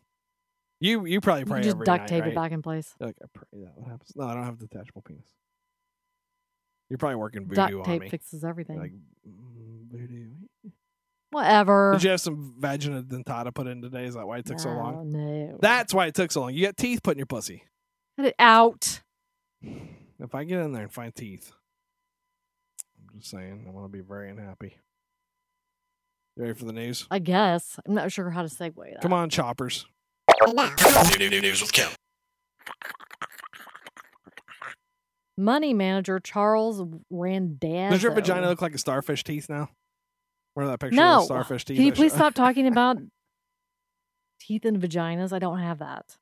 You 0.81 1.07
you 1.07 1.21
probably 1.21 1.45
pray 1.45 1.61
can 1.61 1.65
just 1.65 1.79
duct 1.79 1.89
night, 2.03 2.09
tape 2.09 2.23
right? 2.23 2.33
it 2.33 2.35
back 2.35 2.53
in 2.53 2.63
place. 2.63 2.95
Like 3.01 3.17
I 3.23 3.27
pray 3.33 3.63
that 3.65 3.73
what 3.77 3.91
happens. 3.91 4.13
No, 4.15 4.27
I 4.27 4.35
don't 4.35 4.45
have 4.45 4.55
a 4.55 4.67
detachable 4.67 5.03
penis. 5.03 5.27
You're 6.91 6.99
probably 6.99 7.17
working 7.17 7.47
voodoo 7.49 7.55
Duct 7.55 7.75
on 7.75 7.85
tape 7.85 8.11
fixes 8.11 8.45
everything. 8.45 8.79
Like 8.79 8.93
mm, 8.93 9.91
voodoo. 9.91 10.31
Whatever. 11.31 11.93
Did 11.95 12.05
you 12.05 12.11
have 12.11 12.21
some 12.21 12.55
vagina 12.59 13.03
dentata 13.03 13.53
put 13.53 13.67
in 13.67 13.83
today? 13.83 14.05
Is 14.05 14.15
that 14.15 14.27
why 14.27 14.39
it 14.39 14.47
took 14.47 14.61
so 14.61 14.69
long? 14.71 15.11
No, 15.11 15.19
No. 15.19 15.59
That's 15.61 15.93
why 15.93 16.07
it 16.07 16.15
took 16.15 16.31
so 16.31 16.43
long. 16.43 16.55
You 16.55 16.65
got 16.67 16.77
teeth 16.77 17.03
put 17.03 17.13
in 17.13 17.19
your 17.19 17.27
pussy. 17.27 17.65
Cut 18.17 18.27
it 18.27 18.37
out. 18.39 19.01
If 19.63 20.35
I 20.35 20.45
get 20.45 20.61
in 20.61 20.73
there 20.73 20.83
and 20.83 20.93
find 20.93 21.15
teeth, 21.15 21.53
I'm 23.11 23.19
just 23.19 23.31
saying, 23.31 23.65
I'm 23.67 23.75
gonna 23.75 23.89
be 23.89 24.01
very 24.01 24.31
unhappy. 24.31 24.79
You 26.37 26.43
ready 26.43 26.55
for 26.55 26.65
the 26.67 26.73
news? 26.73 27.07
I 27.11 27.19
guess. 27.19 27.79
I'm 27.87 27.95
not 27.95 28.13
sure 28.13 28.31
how 28.31 28.43
to 28.43 28.49
segue 28.49 28.75
that. 28.77 29.03
Come 29.03 29.13
on, 29.13 29.29
choppers. 29.29 29.87
News 30.41 31.61
with 31.63 31.73
Kim. 31.73 31.89
Money 35.39 35.75
manager 35.75 36.19
Charles 36.19 36.83
Randazzo. 37.11 37.91
Does 37.91 38.03
your 38.03 38.13
vagina 38.13 38.49
look 38.49 38.63
like 38.63 38.75
a 38.75 38.79
starfish 38.79 39.23
teeth 39.25 39.49
now? 39.49 39.69
Where 40.55 40.67
that 40.67 40.81
picture 40.81 40.97
No. 40.97 41.19
of 41.19 41.25
starfish 41.25 41.65
teeth? 41.67 41.77
Can 41.77 41.85
you 41.87 41.93
please 41.93 42.13
stop 42.15 42.33
talking 42.35 42.67
about 42.73 42.97
teeth 44.41 44.65
and 44.65 44.81
vaginas? 44.81 45.33
I 45.33 45.39
don't 45.39 45.59
have 45.59 45.81
that. 45.81 46.17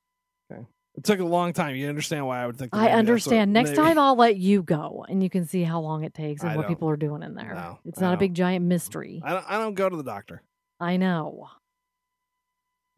Okay. 0.52 0.66
It 0.97 1.04
took 1.04 1.21
a 1.21 1.25
long 1.25 1.52
time. 1.52 1.76
You 1.76 1.88
understand 1.88 2.26
why 2.26 2.42
I 2.42 2.47
would 2.47 2.56
think. 2.56 2.73
that 2.73 2.78
I 2.78 2.80
that's 2.87 2.92
what- 2.92 2.99
understand. 2.99 3.52
Next 3.52 3.71
maybe- 3.71 3.83
time 3.83 3.99
I'll 3.99 4.16
let 4.16 4.37
you 4.37 4.62
go 4.62 5.06
and 5.09 5.23
you 5.23 5.30
can 5.30 5.47
see 5.47 5.62
how 5.62 5.80
long 5.80 6.02
it 6.02 6.14
takes 6.14 6.42
and 6.42 6.50
I 6.50 6.56
what 6.56 6.66
people 6.66 6.88
are 6.90 6.97
doing 6.97 7.23
in 7.23 7.35
there. 7.35 7.54
No, 7.54 7.78
it's 7.85 7.99
I 7.99 8.02
not 8.02 8.09
a 8.09 8.12
don't. 8.14 8.18
big 8.21 8.35
giant 8.35 8.64
mystery. 8.64 9.23
I 9.25 9.30
don't. 9.35 9.44
I 9.49 9.59
don't 9.59 9.75
go 9.75 9.88
to 9.88 9.97
the 9.97 10.02
doctor. 10.02 10.42
I 10.80 10.97
know. 10.97 11.49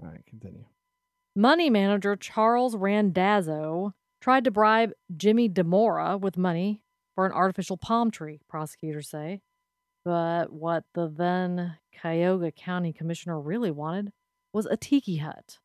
All 0.03 0.09
right, 0.11 0.25
continue. 0.27 0.65
Money 1.39 1.69
manager 1.69 2.17
Charles 2.17 2.75
Randazzo 2.75 3.93
tried 4.23 4.45
to 4.45 4.51
bribe 4.51 4.93
Jimmy 5.15 5.51
Dimora 5.51 6.19
with 6.19 6.39
money 6.39 6.81
for 7.15 7.27
an 7.27 7.33
artificial 7.33 7.77
palm 7.77 8.11
tree, 8.11 8.41
prosecutors 8.49 9.11
say. 9.11 9.43
But 10.03 10.51
what 10.51 10.85
the 10.95 11.13
then 11.15 11.77
Cuyahoga 12.01 12.53
County 12.53 12.95
Commissioner 12.95 13.39
really 13.39 13.71
wanted 13.71 14.13
was 14.55 14.65
a 14.65 14.79
tiki 14.79 15.19
hut. 15.19 15.59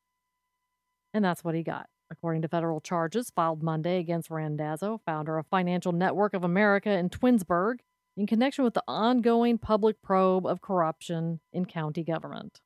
And 1.13 1.23
that's 1.23 1.41
what 1.41 1.55
he 1.55 1.63
got, 1.63 1.87
according 2.09 2.41
to 2.41 2.49
federal 2.49 2.81
charges 2.81 3.31
filed 3.33 3.63
Monday 3.63 3.97
against 3.99 4.29
Randazzo, 4.29 4.99
founder 5.05 5.37
of 5.37 5.47
Financial 5.47 5.93
Network 5.93 6.33
of 6.33 6.43
America 6.43 6.91
in 6.91 7.09
Twinsburg, 7.09 7.77
in 8.17 8.27
connection 8.27 8.65
with 8.65 8.73
the 8.73 8.83
ongoing 8.89 9.57
public 9.57 10.01
probe 10.01 10.45
of 10.45 10.61
corruption 10.61 11.39
in 11.53 11.63
county 11.63 12.03
government. 12.03 12.59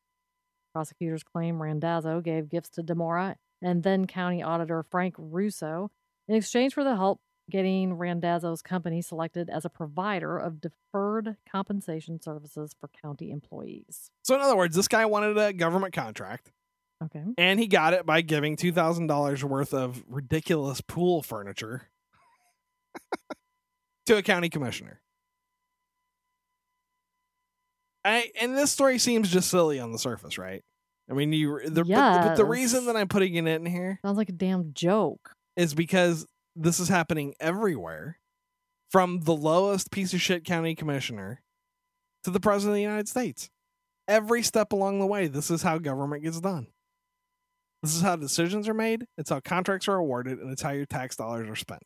Prosecutors 0.80 1.24
claim 1.24 1.62
Randazzo 1.62 2.20
gave 2.20 2.50
gifts 2.50 2.68
to 2.72 2.84
Dimora 2.84 3.36
and 3.62 3.82
then 3.82 4.08
County 4.08 4.44
Auditor 4.44 4.84
Frank 4.84 5.16
Russo 5.18 5.90
in 6.28 6.36
exchange 6.36 6.74
for 6.74 6.84
the 6.84 6.98
help 6.98 7.22
getting 7.50 7.94
Randazzo's 7.94 8.62
company 8.62 9.02
selected 9.02 9.50
as 9.50 9.64
a 9.64 9.70
provider 9.70 10.38
of 10.38 10.60
deferred 10.60 11.38
compensation 11.50 12.22
services 12.22 12.76
for 12.78 12.90
county 13.02 13.32
employees. 13.32 14.10
So 14.26 14.36
in 14.36 14.42
other 14.42 14.58
words, 14.58 14.76
this 14.76 14.90
guy 14.90 15.06
wanted 15.06 15.38
a 15.38 15.54
government 15.54 15.94
contract, 15.94 16.52
Okay. 17.02 17.24
and 17.38 17.58
he 17.58 17.68
got 17.68 17.94
it 17.94 18.06
by 18.06 18.20
giving 18.20 18.58
two 18.58 18.74
thousand 18.74 19.08
dollars 19.08 19.46
worth 19.46 19.74
of 19.74 20.04
ridiculous 20.10 20.82
pool 20.82 21.22
furniture 21.22 21.84
to 24.08 24.18
a 24.18 24.22
county 24.22 24.50
commissioner. 24.50 25.00
I 28.06 28.30
and 28.40 28.56
this 28.56 28.72
story 28.72 29.00
seems 29.00 29.30
just 29.32 29.50
silly 29.50 29.80
on 29.80 29.92
the 29.92 30.00
surface, 30.00 30.38
right? 30.38 30.64
I 31.10 31.14
mean, 31.14 31.34
you 31.34 31.60
the 31.68 31.84
but, 31.84 32.22
but 32.30 32.36
the 32.36 32.46
reason 32.46 32.86
that 32.86 32.96
I'm 32.96 33.08
putting 33.08 33.36
it 33.36 33.48
in 33.48 33.66
here 33.66 34.00
Sounds 34.06 34.18
like 34.18 34.30
a 34.30 34.34
damn 34.34 34.72
joke. 34.74 35.32
is 35.58 35.74
because 35.74 36.26
this 36.56 36.80
is 36.80 36.88
happening 36.88 37.34
everywhere 37.40 38.20
from 38.92 39.22
the 39.22 39.36
lowest 39.36 39.92
piece 39.92 40.14
of 40.14 40.22
shit 40.22 40.46
county 40.46 40.76
commissioner 40.76 41.42
to 42.24 42.32
the 42.32 42.40
president 42.40 42.74
of 42.74 42.76
the 42.76 42.82
United 42.82 43.10
States. 43.10 43.50
Every 44.08 44.44
step 44.44 44.72
along 44.72 45.00
the 45.00 45.06
way, 45.08 45.28
this 45.28 45.50
is 45.50 45.64
how 45.64 45.80
government 45.80 46.24
gets 46.24 46.40
done. 46.40 46.68
This 47.82 47.96
is 47.96 48.02
how 48.02 48.16
decisions 48.16 48.68
are 48.68 48.74
made, 48.74 49.06
it's 49.18 49.30
how 49.30 49.40
contracts 49.40 49.88
are 49.88 49.96
awarded, 49.96 50.40
and 50.40 50.52
it's 50.52 50.62
how 50.62 50.72
your 50.72 50.86
tax 50.86 51.16
dollars 51.16 51.50
are 51.50 51.56
spent. 51.56 51.84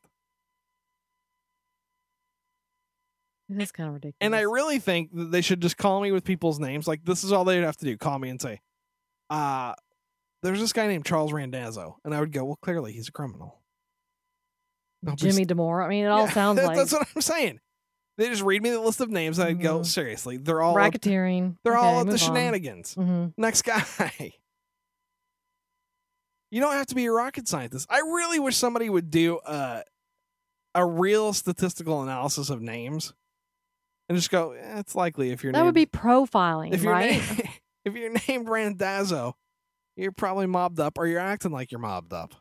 It 3.50 3.62
is 3.62 3.72
kind 3.72 3.88
of 3.88 3.94
ridiculous. 3.96 4.18
And 4.22 4.36
I 4.36 4.42
really 4.42 4.80
think 4.80 5.12
that 5.16 5.32
they 5.32 5.42
should 5.42 5.62
just 5.62 5.78
call 5.78 6.02
me 6.02 6.12
with 6.12 6.24
people's 6.24 6.60
names. 6.60 6.88
Like 6.88 7.04
this 7.06 7.24
is 7.24 7.32
all 7.32 7.44
they'd 7.46 7.64
have 7.64 7.78
to 7.78 7.86
do. 7.86 7.98
Call 7.98 8.20
me 8.20 8.30
and 8.30 8.40
say, 8.42 8.62
uh, 9.30 9.74
there's 10.44 10.60
this 10.60 10.72
guy 10.74 10.88
named 10.88 11.06
Charles 11.06 11.34
Randazzo. 11.34 11.98
And 12.06 12.14
I 12.14 12.20
would 12.20 12.32
go, 12.32 12.46
Well, 12.46 12.60
clearly 12.62 12.94
he's 12.94 13.08
a 13.08 13.12
criminal. 13.12 13.60
I'll 15.08 15.16
be 15.16 15.32
Jimmy 15.32 15.46
Dimora. 15.46 15.86
I 15.86 15.90
mean, 15.90 16.06
it 16.06 16.10
all 16.10 16.26
Yeah, 16.26 16.30
sounds 16.34 16.60
that- 16.60 16.68
like 16.68 16.78
that's 16.78 16.92
what 16.94 17.08
I'm 17.16 17.22
saying. 17.22 17.60
They 18.18 18.28
just 18.28 18.44
read 18.44 18.62
me 18.62 18.70
the 18.70 18.82
list 18.82 19.00
of 19.00 19.10
names, 19.10 19.40
and 19.40 19.48
I'd 19.48 19.62
go, 19.62 19.82
seriously, 19.82 20.36
they're 20.36 20.62
all 20.62 20.78
up- 20.78 20.92
racketeering. 20.94 21.56
they're 21.64 21.78
Okay, 21.78 21.86
all 21.86 22.02
at 22.02 22.08
the 22.08 22.18
shenanigans. 22.18 22.94
hmm 22.96 23.28
Next 23.38 23.62
guy. 23.62 23.84
You 26.52 26.62
don't 26.62 26.74
have 26.74 26.88
to 26.88 26.96
be 26.96 27.06
a 27.06 27.12
rocket 27.12 27.48
scientist. 27.48 27.86
I 27.90 28.00
really 28.00 28.40
wish 28.40 28.58
somebody 28.58 28.90
would 28.90 29.12
do 29.12 29.40
a 29.46 29.84
a 30.76 30.86
real 30.86 31.32
statistical 31.34 32.02
analysis 32.04 32.50
of 32.50 32.62
names, 32.62 33.14
and 34.10 34.18
just 34.18 34.30
go. 34.32 34.52
Eh, 34.52 34.80
it's 34.80 34.96
likely 34.96 35.30
if 35.32 35.44
you're 35.44 35.54
That 35.54 35.64
would 35.64 35.74
be 35.76 35.86
profiling, 35.86 36.74
if 36.74 36.82
you're 36.84 36.92
right? 36.92 37.22
na- 37.38 37.44
if 37.86 37.96
you're 37.96 38.12
named 38.28 38.50
Randazzo, 38.50 39.36
you're 39.96 40.12
probably 40.12 40.48
mobbed 40.48 40.80
up, 40.80 40.98
or 40.98 41.08
you're 41.08 41.20
acting 41.20 41.52
like 41.52 41.72
you're 41.72 41.80
mobbed 41.80 42.12
up. 42.14 42.34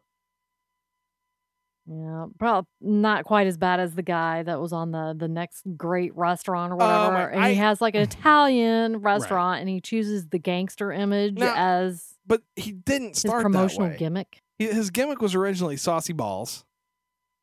Yeah, 1.91 2.27
probably 2.39 2.69
not 2.83 3.25
quite 3.25 3.47
as 3.47 3.57
bad 3.57 3.81
as 3.81 3.95
the 3.95 4.03
guy 4.03 4.43
that 4.43 4.61
was 4.61 4.75
on 4.75 4.91
the 4.91 5.15
the 5.19 5.29
next 5.29 5.63
great 5.77 6.15
restaurant 6.15 6.73
or 6.73 6.77
Oh, 6.83 6.87
whatever. 6.87 7.29
and 7.31 7.43
I- 7.43 7.51
he 7.51 7.55
has 7.57 7.81
like 7.81 7.95
an 7.95 8.03
Italian 8.11 8.99
restaurant, 8.99 9.61
and 9.61 9.69
he 9.71 9.81
chooses 9.81 10.27
the 10.29 10.39
gangster 10.39 10.93
image 10.93 11.39
Now, 11.39 11.55
as 11.57 12.15
But 12.27 12.43
he 12.57 12.73
didn't 12.73 13.11
his 13.11 13.21
start 13.21 13.43
promotional 13.43 13.87
that 13.89 13.93
way. 13.93 13.99
gimmick. 13.99 14.43
His 14.59 14.91
gimmick 14.91 15.23
was 15.23 15.35
originally 15.35 15.77
saucy 15.79 16.13
balls, 16.13 16.65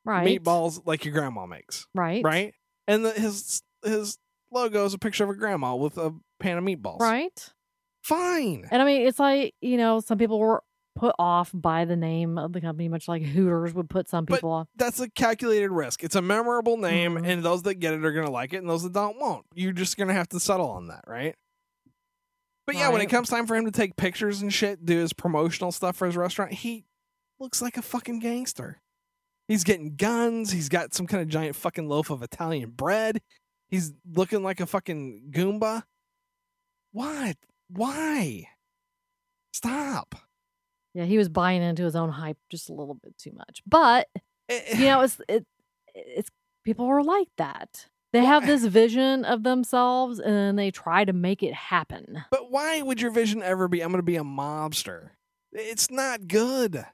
Right, 0.04 0.28
meatballs 0.44 0.82
like 0.86 1.06
your 1.06 1.14
grandma 1.14 1.48
makes. 1.48 1.88
right, 1.96 2.24
right? 2.24 2.54
And 2.88 3.04
the, 3.04 3.14
his 3.14 3.64
his 3.86 4.18
logo 4.52 4.86
is 4.86 4.94
a 4.94 4.98
picture 5.00 5.24
of 5.24 5.30
a 5.30 5.36
grandma 5.36 5.76
with 5.76 5.98
a 5.98 6.14
pan 6.40 6.58
of 6.58 6.64
meatballs. 6.64 7.00
right. 7.00 7.52
Fine. 8.04 8.68
And 8.70 8.82
I 8.82 8.86
mean, 8.86 9.08
it's 9.08 9.18
like 9.20 9.56
you 9.62 9.78
know, 9.78 10.00
some 10.00 10.18
people 10.18 10.38
were 10.40 10.64
put 10.96 11.14
off 11.20 11.52
by 11.54 11.84
the 11.86 11.96
name 11.96 12.38
of 12.38 12.54
the 12.54 12.62
company, 12.62 12.88
much 12.88 13.08
like 13.08 13.22
Hooters 13.24 13.74
would 13.74 13.90
put 13.90 14.08
some 14.08 14.24
But 14.26 14.36
people 14.36 14.52
off. 14.52 14.68
That's 14.78 15.00
a 15.00 15.10
calculated 15.10 15.70
risk. 15.72 16.04
It's 16.04 16.16
a 16.16 16.22
memorable 16.22 16.78
name, 16.78 17.16
Mhm. 17.16 17.28
and 17.28 17.44
those 17.44 17.64
that 17.64 17.76
get 17.76 17.94
it 17.94 18.06
are 18.06 18.12
going 18.14 18.26
to 18.28 18.32
like 18.32 18.54
it, 18.54 18.58
and 18.58 18.70
those 18.70 18.84
that 18.84 18.94
don't 18.94 19.20
won't. 19.20 19.46
You're 19.56 19.74
just 19.74 19.98
going 19.98 20.08
to 20.08 20.14
have 20.14 20.30
to 20.30 20.40
settle 20.40 20.70
on 20.70 20.88
that, 20.88 21.04
right? 21.08 21.36
But 22.68 22.76
yeah, 22.76 22.90
when 22.90 23.02
it 23.02 23.08
comes 23.08 23.30
time 23.30 23.46
for 23.46 23.56
him 23.56 23.66
to 23.66 23.72
take 23.72 23.96
pictures 23.96 24.42
and 24.42 24.52
shit, 24.54 24.86
do 24.86 24.98
his 24.98 25.14
promotional 25.14 25.72
stuff 25.72 25.96
for 25.98 26.06
his 26.08 26.16
restaurant, 26.18 26.52
he 26.54 26.86
looks 27.40 27.62
like 27.62 27.78
a 27.78 27.82
fucking 27.82 28.20
gangster. 28.20 28.82
He's 29.48 29.64
getting 29.64 29.96
guns. 29.96 30.52
He's 30.52 30.70
got 30.70 30.94
some 30.94 31.06
kind 31.06 31.22
of 31.22 31.28
giant 31.30 31.56
fucking 31.56 31.88
loaf 31.88 32.10
of 32.10 32.24
Italian 32.24 32.72
bread. 32.72 33.22
He's 33.70 33.94
looking 34.14 34.44
like 34.44 34.60
a 34.60 34.66
fucking 34.66 35.30
Goomba. 35.32 35.84
What? 36.92 37.38
Why? 37.70 38.48
Stop. 39.54 40.16
Yeah, 40.94 41.06
he 41.06 41.18
was 41.18 41.28
buying 41.30 41.62
into 41.62 41.84
his 41.84 41.96
own 41.96 42.10
hype 42.10 42.38
just 42.50 42.70
a 42.70 42.74
little 42.74 42.94
bit 42.94 43.18
too 43.18 43.32
much. 43.34 43.62
But 43.66 44.08
Eh, 44.48 44.78
you 44.78 44.86
know, 44.86 45.02
it's 45.02 45.20
it, 45.28 45.46
it's 45.94 46.30
people 46.64 46.86
are 46.86 47.04
like 47.04 47.28
that. 47.38 47.88
They 48.14 48.24
have 48.24 48.46
this 48.46 48.64
vision 48.64 49.26
of 49.26 49.44
themselves, 49.44 50.20
and 50.20 50.34
then 50.34 50.56
they 50.56 50.72
try 50.72 51.04
to 51.04 51.12
make 51.12 51.44
it 51.44 51.54
happen. 51.54 52.24
But 52.32 52.50
why 52.50 52.82
would 52.82 53.02
your 53.02 53.12
vision 53.12 53.44
ever 53.44 53.68
be 53.68 53.82
I'm 53.82 53.90
going 53.90 54.00
to 54.00 54.04
be 54.04 54.16
a 54.16 54.24
mobster? 54.24 55.10
It's 55.52 55.92
not 55.92 56.28
good. 56.28 56.86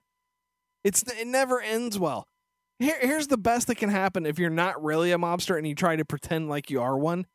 It's 0.84 1.04
it 1.04 1.28
never 1.28 1.62
ends 1.62 2.00
well. 2.00 2.28
Here, 2.82 2.98
here's 3.00 3.28
the 3.28 3.38
best 3.38 3.68
that 3.68 3.76
can 3.76 3.90
happen 3.90 4.26
if 4.26 4.40
you're 4.40 4.50
not 4.50 4.84
really 4.84 5.12
a 5.12 5.18
mobster 5.18 5.58
and 5.58 5.68
you 5.68 5.76
try 5.76 5.96
to 5.96 6.06
pretend 6.06 6.50
like 6.50 6.70
you 6.70 6.82
are 6.82 6.98
one 6.98 7.26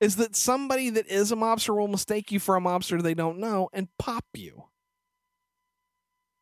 is 0.00 0.16
that 0.16 0.34
somebody 0.36 0.90
that 0.90 1.06
is 1.08 1.32
a 1.32 1.36
mobster 1.36 1.76
will 1.76 1.88
mistake 1.88 2.30
you 2.32 2.38
for 2.40 2.56
a 2.56 2.60
mobster 2.60 3.02
they 3.02 3.14
don't 3.14 3.38
know 3.38 3.68
and 3.72 3.88
pop 3.98 4.24
you. 4.34 4.64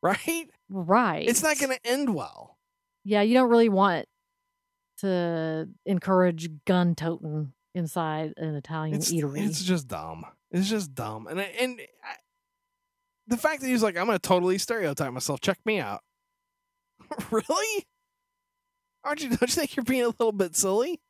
Right? 0.02 0.48
Right? 0.68 1.28
It's 1.28 1.42
not 1.44 1.58
going 1.60 1.70
to 1.76 1.86
end 1.88 2.12
well. 2.12 2.58
Yeah, 3.04 3.22
you 3.22 3.34
don't 3.34 3.48
really 3.48 3.68
want 3.68 4.06
to 4.98 5.68
encourage 5.86 6.48
gun 6.66 6.94
toting 6.96 7.52
inside 7.74 8.34
an 8.36 8.54
Italian 8.56 8.96
It's 8.96 9.12
eatery. 9.12 9.46
it's 9.46 9.62
just 9.62 9.86
dumb. 9.86 10.24
It's 10.50 10.68
just 10.68 10.92
dumb. 10.94 11.26
And 11.28 11.40
I- 11.40 11.54
and 11.60 11.80
I, 12.04 12.14
the 13.28 13.36
fact 13.36 13.62
that 13.62 13.68
he's 13.68 13.82
like 13.82 13.96
I'm 13.96 14.06
going 14.06 14.18
to 14.18 14.28
totally 14.28 14.58
stereotype 14.58 15.12
myself. 15.12 15.40
Check 15.40 15.58
me 15.64 15.78
out. 15.78 16.00
really? 17.30 17.86
Aren't 19.04 19.22
you? 19.22 19.28
Don't 19.36 19.42
you 19.42 19.46
think 19.48 19.76
you're 19.76 19.84
being 19.84 20.02
a 20.02 20.08
little 20.08 20.32
bit 20.32 20.56
silly? 20.56 21.00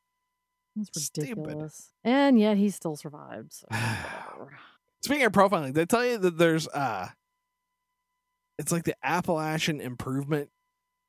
Stupid. 0.93 1.37
ridiculous. 1.39 1.93
And 2.03 2.39
yet 2.39 2.57
he 2.57 2.71
still 2.71 2.97
survived. 2.97 3.53
So. 3.53 3.67
Speaking 5.03 5.25
of 5.25 5.33
profiling, 5.33 5.75
they 5.75 5.85
tell 5.85 6.05
you 6.05 6.19
that 6.19 6.39
there's 6.39 6.69
uh 6.69 7.09
it's 8.59 8.73
like 8.73 8.85
the 8.85 8.97
Appalachian 9.03 9.81
Improvement 9.81 10.51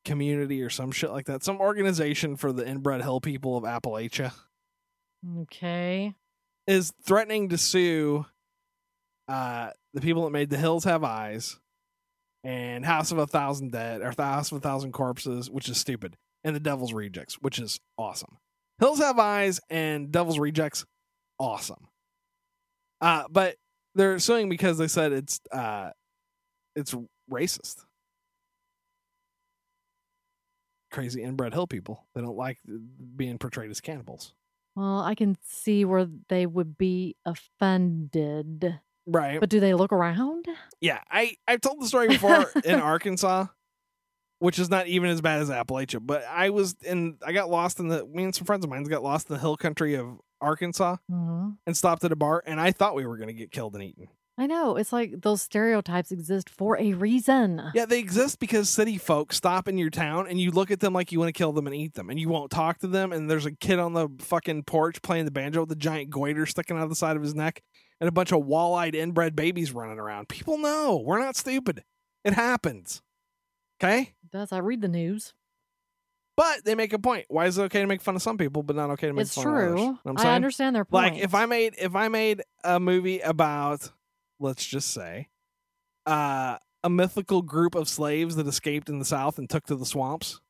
Community 0.06 0.62
or 0.62 0.70
some 0.70 0.92
shit 0.92 1.12
like 1.12 1.28
that. 1.28 1.44
Some 1.44 1.62
organization 1.62 2.36
for 2.36 2.52
the 2.52 2.68
inbred 2.68 3.02
hill 3.02 3.22
people 3.22 3.56
of 3.56 3.64
Appalachia 3.64 4.34
okay. 5.42 6.14
is 6.68 6.92
threatening 7.04 7.50
to 7.50 7.58
sue 7.58 8.26
uh 9.30 9.70
the 9.94 10.02
people 10.02 10.26
that 10.26 10.32
made 10.32 10.50
the 10.50 10.58
hills 10.58 10.84
have 10.84 11.04
eyes 11.04 11.58
and 12.44 12.86
House 12.86 13.12
of 13.12 13.18
a 13.18 13.28
Thousand 13.28 13.72
Dead, 13.72 14.02
or 14.02 14.14
House 14.18 14.52
of 14.52 14.58
a 14.58 14.62
Thousand 14.62 14.92
Corpses, 14.92 15.50
which 15.50 15.70
is 15.70 15.78
stupid, 15.78 16.18
and 16.44 16.56
The 16.56 16.60
Devil's 16.60 16.94
Rejects, 16.94 17.36
which 17.36 17.60
is 17.60 17.80
awesome. 17.98 18.38
Hills 18.80 19.00
Have 19.00 19.20
Eyes 19.20 19.60
and 19.70 20.12
Devil's 20.12 20.40
Rejects, 20.40 20.86
awesome. 21.40 21.88
Uh, 23.02 23.24
but 23.30 23.56
they're 23.96 24.20
suing 24.20 24.50
because 24.50 24.78
they 24.78 24.88
said 24.88 25.12
it's 25.12 25.40
uh, 25.52 25.92
it's 26.76 26.96
racist. 27.32 27.86
Crazy 30.92 31.24
inbred 31.24 31.54
hill 31.54 31.68
people. 31.68 32.06
They 32.14 32.22
don't 32.22 32.38
like 32.38 32.60
being 33.16 33.38
portrayed 33.38 33.72
as 33.72 33.82
cannibals. 33.82 34.34
Well, 34.76 35.02
I 35.02 35.16
can 35.16 35.38
see 35.44 35.86
where 35.86 36.08
they 36.30 36.46
would 36.46 36.78
be 36.78 37.16
offended. 37.26 38.80
Right. 39.06 39.40
But 39.40 39.50
do 39.50 39.60
they 39.60 39.74
look 39.74 39.92
around? 39.92 40.48
Yeah, 40.82 41.00
I 41.12 41.36
I've 41.48 41.62
told 41.62 41.82
the 41.82 41.88
story 41.88 42.08
before 42.08 42.46
in 42.64 42.80
Arkansas, 42.80 43.48
which 44.44 44.60
is 44.60 44.70
not 44.70 44.88
even 44.88 45.10
as 45.10 45.22
bad 45.22 45.40
as 45.40 45.50
Appalachia. 45.50 46.06
But 46.06 46.26
I 46.30 46.50
was 46.50 46.76
in, 46.82 47.16
I 47.26 47.32
got 47.32 47.50
lost 47.50 47.80
in 47.80 47.88
the. 47.88 48.06
Me 48.06 48.26
and 48.26 48.36
some 48.36 48.46
friends 48.46 48.66
of 48.66 48.70
mine 48.70 48.84
got 48.84 49.02
lost 49.02 49.30
in 49.30 49.36
the 49.36 49.40
hill 49.40 49.56
country 49.56 49.96
of 49.96 50.20
Arkansas 50.42 50.98
hmm 51.10 51.52
and 51.66 51.78
stopped 51.78 52.04
at 52.04 52.12
a 52.12 52.16
bar, 52.18 52.44
and 52.46 52.60
I 52.60 52.72
thought 52.74 52.94
we 52.94 53.06
were 53.06 53.16
going 53.16 53.30
to 53.30 53.34
get 53.34 53.52
killed 53.52 53.74
and 53.76 53.84
eaten. 53.84 54.10
I 54.38 54.48
know. 54.48 54.76
It's 54.76 54.92
like 54.92 55.22
those 55.22 55.42
stereotypes 55.42 56.12
exist 56.12 56.50
for 56.50 56.78
a 56.78 56.94
reason. 56.94 57.62
Yeah, 57.74 57.86
they 57.86 58.00
exist 58.00 58.40
because 58.40 58.68
city 58.68 58.98
folk 58.98 59.32
stop 59.32 59.68
in 59.70 59.78
your 59.78 59.92
town 59.92 60.28
and 60.28 60.42
you 60.42 60.52
look 60.52 60.72
at 60.72 60.80
them 60.82 60.92
like 60.92 61.12
you 61.12 61.20
want 61.20 61.30
to 61.30 61.38
kill 61.38 61.54
them 61.54 61.68
and 61.68 61.76
eat 61.76 61.94
them, 61.94 62.10
and 62.10 62.20
you 62.20 62.28
won't 62.28 62.52
talk 62.52 62.80
to 62.80 62.88
them. 62.88 63.14
And 63.14 63.30
there's 63.30 63.46
a 63.46 63.52
kid 63.52 63.80
on 63.80 63.94
the 63.94 64.10
fucking 64.20 64.64
porch 64.64 65.02
playing 65.02 65.24
the 65.24 65.32
banjo 65.32 65.62
with 65.62 65.72
a 65.72 65.76
giant 65.78 66.10
goiter 66.10 66.46
sticking 66.46 66.76
out 66.76 66.84
of 66.84 66.90
the 66.90 66.96
side 66.96 67.16
of 67.16 67.24
his 67.24 67.34
neck, 67.34 67.62
and 68.02 68.10
a 68.10 68.12
bunch 68.12 68.34
of 68.34 68.46
wall-eyed 68.46 68.96
inbred 68.96 69.38
babies 69.38 69.72
running 69.72 70.00
around. 70.00 70.28
People 70.28 70.58
know 70.58 71.02
we're 71.06 71.20
not 71.20 71.38
stupid. 71.38 71.84
It 72.26 72.34
happens. 72.34 73.02
Okay. 73.82 74.14
Does 74.34 74.52
I 74.52 74.58
read 74.58 74.82
the 74.82 74.88
news? 74.88 75.34
But 76.36 76.66
they 76.66 76.74
make 76.74 76.94
a 76.94 77.00
point. 77.00 77.26
Why 77.30 77.46
is 77.46 77.60
it 77.60 77.64
okay 77.64 77.82
to 77.82 77.88
make 77.88 78.02
fun 78.02 78.16
of 78.16 78.24
some 78.24 78.40
people, 78.40 78.64
but 78.64 78.76
not 78.76 78.90
okay 78.92 79.08
to 79.08 79.14
make 79.14 79.22
It's 79.22 79.36
fun 79.36 79.48
of 79.48 79.54
others? 79.54 79.64
It's 79.66 79.74
true. 79.76 79.82
You 79.84 79.92
know 79.92 80.00
what 80.04 80.22
I'm 80.22 80.28
I 80.28 80.36
understand 80.36 80.76
their 80.76 80.86
point. 80.86 81.14
Like 81.14 81.24
if 81.24 81.36
I 81.36 81.46
made 81.46 81.76
if 81.78 81.96
I 81.96 82.08
made 82.08 82.42
a 82.64 82.80
movie 82.80 83.20
about, 83.20 83.92
let's 84.40 84.66
just 84.66 84.90
say, 84.90 85.30
uh, 86.08 86.58
a 86.84 86.90
mythical 86.90 87.44
group 87.44 87.76
of 87.76 87.88
slaves 87.88 88.36
that 88.38 88.48
escaped 88.48 88.90
in 88.90 88.98
the 88.98 89.06
South 89.06 89.38
and 89.38 89.48
took 89.48 89.66
to 89.68 89.76
the 89.76 89.86
swamps. 89.86 90.42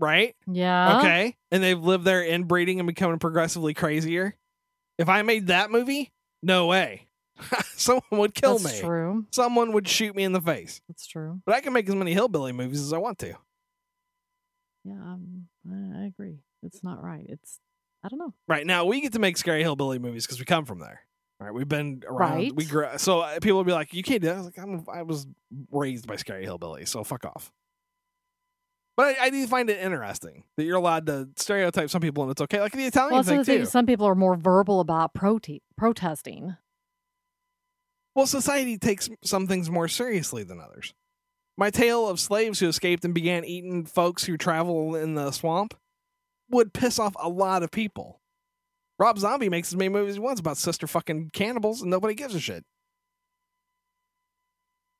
Right? 0.00 0.36
yeah. 0.46 0.98
Okay. 0.98 1.36
And 1.50 1.60
they've 1.60 1.78
lived 1.78 2.04
there 2.04 2.22
inbreeding 2.22 2.78
and 2.78 2.86
becoming 2.86 3.18
progressively 3.18 3.74
crazier. 3.74 4.36
If 4.96 5.08
I 5.08 5.22
made 5.22 5.48
that 5.48 5.72
movie, 5.72 6.12
no 6.40 6.66
way. 6.66 7.07
Someone 7.76 8.02
would 8.12 8.34
kill 8.34 8.58
me. 8.58 8.64
That's 8.64 8.82
me. 8.82 8.86
true. 8.86 9.26
Someone 9.30 9.72
would 9.72 9.88
shoot 9.88 10.14
me 10.14 10.24
in 10.24 10.32
the 10.32 10.40
face. 10.40 10.80
That's 10.88 11.06
true. 11.06 11.40
But 11.46 11.54
I 11.54 11.60
can 11.60 11.72
make 11.72 11.88
as 11.88 11.94
many 11.94 12.12
hillbilly 12.12 12.52
movies 12.52 12.80
as 12.80 12.92
I 12.92 12.98
want 12.98 13.18
to. 13.20 13.34
Yeah, 14.84 14.94
um, 14.94 15.48
I, 15.70 16.06
agree. 16.06 16.38
It's 16.62 16.82
not 16.82 17.02
right. 17.02 17.26
It's 17.28 17.60
I 18.04 18.08
don't 18.08 18.18
know. 18.18 18.34
Right 18.46 18.66
now, 18.66 18.84
we 18.84 19.00
get 19.00 19.12
to 19.12 19.18
make 19.18 19.36
scary 19.36 19.62
hillbilly 19.62 19.98
movies 19.98 20.24
because 20.26 20.38
we 20.38 20.44
come 20.44 20.64
from 20.64 20.78
there. 20.78 21.00
Right, 21.40 21.54
we've 21.54 21.68
been 21.68 22.02
around. 22.06 22.32
Right. 22.34 22.54
We 22.54 22.64
grew 22.64 22.86
so 22.96 23.20
uh, 23.20 23.38
people 23.40 23.58
would 23.58 23.66
be 23.66 23.72
like, 23.72 23.94
"You 23.94 24.02
can't 24.02 24.20
do 24.20 24.26
that." 24.28 24.34
I 24.34 24.38
was 24.38 24.46
like, 24.46 24.58
I'm, 24.58 24.84
"I 24.92 25.02
was 25.02 25.26
raised 25.70 26.06
by 26.06 26.16
scary 26.16 26.44
hillbilly, 26.44 26.84
so 26.84 27.04
fuck 27.04 27.24
off." 27.24 27.52
But 28.96 29.16
I, 29.20 29.26
I 29.26 29.30
do 29.30 29.46
find 29.46 29.70
it 29.70 29.78
interesting 29.78 30.42
that 30.56 30.64
you're 30.64 30.76
allowed 30.76 31.06
to 31.06 31.28
stereotype 31.36 31.88
some 31.90 32.00
people 32.00 32.24
and 32.24 32.32
it's 32.32 32.40
okay, 32.42 32.60
like 32.60 32.72
the 32.72 32.84
Italian 32.84 33.14
Well, 33.14 33.22
thing, 33.22 33.44
too. 33.44 33.64
some 33.64 33.86
people 33.86 34.06
are 34.06 34.16
more 34.16 34.34
verbal 34.34 34.80
about 34.80 35.14
prote- 35.14 35.60
protesting. 35.76 36.56
Well, 38.18 38.26
society 38.26 38.78
takes 38.78 39.08
some 39.22 39.46
things 39.46 39.70
more 39.70 39.86
seriously 39.86 40.42
than 40.42 40.58
others. 40.58 40.92
My 41.56 41.70
tale 41.70 42.08
of 42.08 42.18
slaves 42.18 42.58
who 42.58 42.66
escaped 42.66 43.04
and 43.04 43.14
began 43.14 43.44
eating 43.44 43.86
folks 43.86 44.24
who 44.24 44.36
travel 44.36 44.96
in 44.96 45.14
the 45.14 45.30
swamp 45.30 45.74
would 46.50 46.72
piss 46.72 46.98
off 46.98 47.14
a 47.20 47.28
lot 47.28 47.62
of 47.62 47.70
people. 47.70 48.18
Rob 48.98 49.20
Zombie 49.20 49.48
makes 49.48 49.68
as 49.68 49.76
many 49.76 49.88
movies 49.88 50.10
as 50.10 50.16
he 50.16 50.20
wants 50.20 50.40
about 50.40 50.56
sister 50.56 50.88
fucking 50.88 51.30
cannibals 51.32 51.80
and 51.80 51.92
nobody 51.92 52.14
gives 52.14 52.34
a 52.34 52.40
shit. 52.40 52.64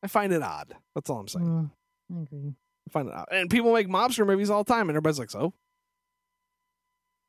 I 0.01 0.07
find 0.07 0.33
it 0.33 0.41
odd. 0.41 0.77
That's 0.95 1.11
all 1.11 1.19
I'm 1.19 1.27
saying. 1.27 1.45
Mm, 1.45 1.71
I 2.17 2.23
agree. 2.23 2.55
I 2.87 2.91
find 2.93 3.09
it 3.09 3.15
odd. 3.15 3.27
And 3.33 3.51
people 3.51 3.73
make 3.73 3.89
mobster 3.89 4.25
movies 4.25 4.49
all 4.49 4.63
the 4.63 4.73
time 4.73 4.83
and 4.83 4.91
everybody's 4.91 5.19
like, 5.19 5.31
so? 5.31 5.53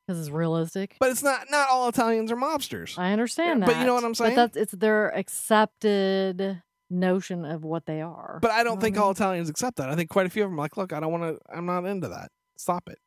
Because 0.09 0.21
it's 0.21 0.31
realistic. 0.33 0.97
But 0.99 1.11
it's 1.11 1.21
not 1.21 1.51
not 1.51 1.69
all 1.69 1.87
Italians 1.87 2.31
are 2.31 2.35
mobsters. 2.35 2.97
I 2.97 3.11
understand 3.11 3.61
that. 3.61 3.67
but 3.67 3.77
you 3.77 3.85
know 3.85 3.93
what 3.93 4.03
I'm 4.03 4.15
saying? 4.15 4.31
But 4.33 4.53
that's 4.53 4.57
it's 4.57 4.71
their 4.71 5.15
accepted 5.15 6.63
notion 6.89 7.45
of 7.45 7.63
what 7.63 7.85
they 7.85 8.01
are. 8.01 8.39
But 8.41 8.49
I 8.49 8.63
don't 8.63 8.77
know 8.77 8.81
think 8.81 8.97
I 8.97 9.01
all 9.01 9.09
mean? 9.09 9.17
Italians 9.17 9.49
accept 9.51 9.77
that. 9.77 9.87
I 9.91 9.95
think 9.95 10.09
quite 10.09 10.25
a 10.25 10.31
few 10.31 10.43
of 10.45 10.49
them 10.49 10.59
are 10.59 10.63
like, 10.63 10.77
look, 10.77 10.93
I 10.93 10.99
don't 10.99 11.11
want 11.11 11.35
to, 11.37 11.39
I'm 11.55 11.67
not 11.67 11.85
into 11.85 12.07
that. 12.07 12.31
Stop 12.57 12.89
it. 12.89 12.97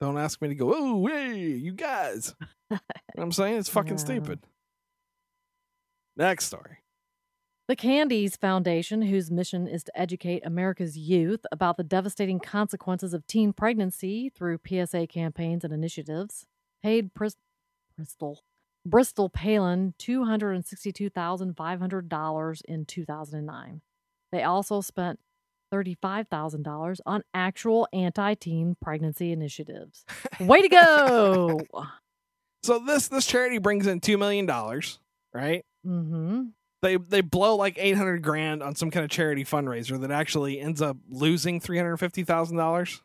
Don't 0.00 0.18
ask 0.18 0.40
me 0.40 0.46
to 0.46 0.54
go, 0.54 0.72
oh, 0.72 1.04
hey, 1.08 1.34
you 1.34 1.72
guys. 1.72 2.32
you 2.70 2.76
know 2.76 2.78
what 3.16 3.24
I'm 3.24 3.32
saying? 3.32 3.56
It's 3.58 3.68
fucking 3.68 3.94
Yeah. 3.94 4.04
stupid. 4.04 4.38
Next 6.16 6.44
story. 6.44 6.76
The 7.70 7.76
Candie's 7.76 8.34
Foundation, 8.34 9.02
whose 9.02 9.30
mission 9.30 9.68
is 9.68 9.84
to 9.84 9.96
educate 9.96 10.44
America's 10.44 10.98
youth 10.98 11.46
about 11.52 11.76
the 11.76 11.84
devastating 11.84 12.40
consequences 12.40 13.14
of 13.14 13.28
teen 13.28 13.52
pregnancy 13.52 14.28
through 14.28 14.58
PSA 14.66 15.06
campaigns 15.06 15.62
and 15.62 15.72
initiatives, 15.72 16.46
paid 16.82 17.14
Pris- 17.14 17.36
Bristol 17.96 18.40
Bristol 18.84 19.28
Palin 19.28 19.94
two 19.98 20.24
hundred 20.24 20.54
and 20.54 20.66
sixty-two 20.66 21.10
thousand 21.10 21.56
five 21.56 21.78
hundred 21.78 22.08
dollars 22.08 22.60
in 22.66 22.86
two 22.86 23.04
thousand 23.04 23.38
and 23.38 23.46
nine. 23.46 23.82
They 24.32 24.42
also 24.42 24.80
spent 24.80 25.20
thirty-five 25.70 26.26
thousand 26.26 26.64
dollars 26.64 27.00
on 27.06 27.22
actual 27.32 27.86
anti-teen 27.92 28.78
pregnancy 28.82 29.30
initiatives. 29.30 30.04
Way 30.40 30.62
to 30.62 30.68
go! 30.68 31.60
So 32.64 32.80
this 32.80 33.06
this 33.06 33.26
charity 33.26 33.58
brings 33.58 33.86
in 33.86 34.00
$2 34.00 34.18
million, 34.18 34.46
right? 35.32 35.64
mm-hmm. 35.86 36.48
They 36.82 36.96
they 36.96 37.20
blow 37.20 37.56
like 37.56 37.76
800 37.78 38.22
grand 38.22 38.62
on 38.62 38.74
some 38.74 38.90
kind 38.90 39.04
of 39.04 39.10
charity 39.10 39.44
fundraiser 39.44 40.00
that 40.00 40.10
actually 40.10 40.58
ends 40.60 40.80
up 40.80 40.96
losing 41.10 41.60
$350,000. 41.60 43.00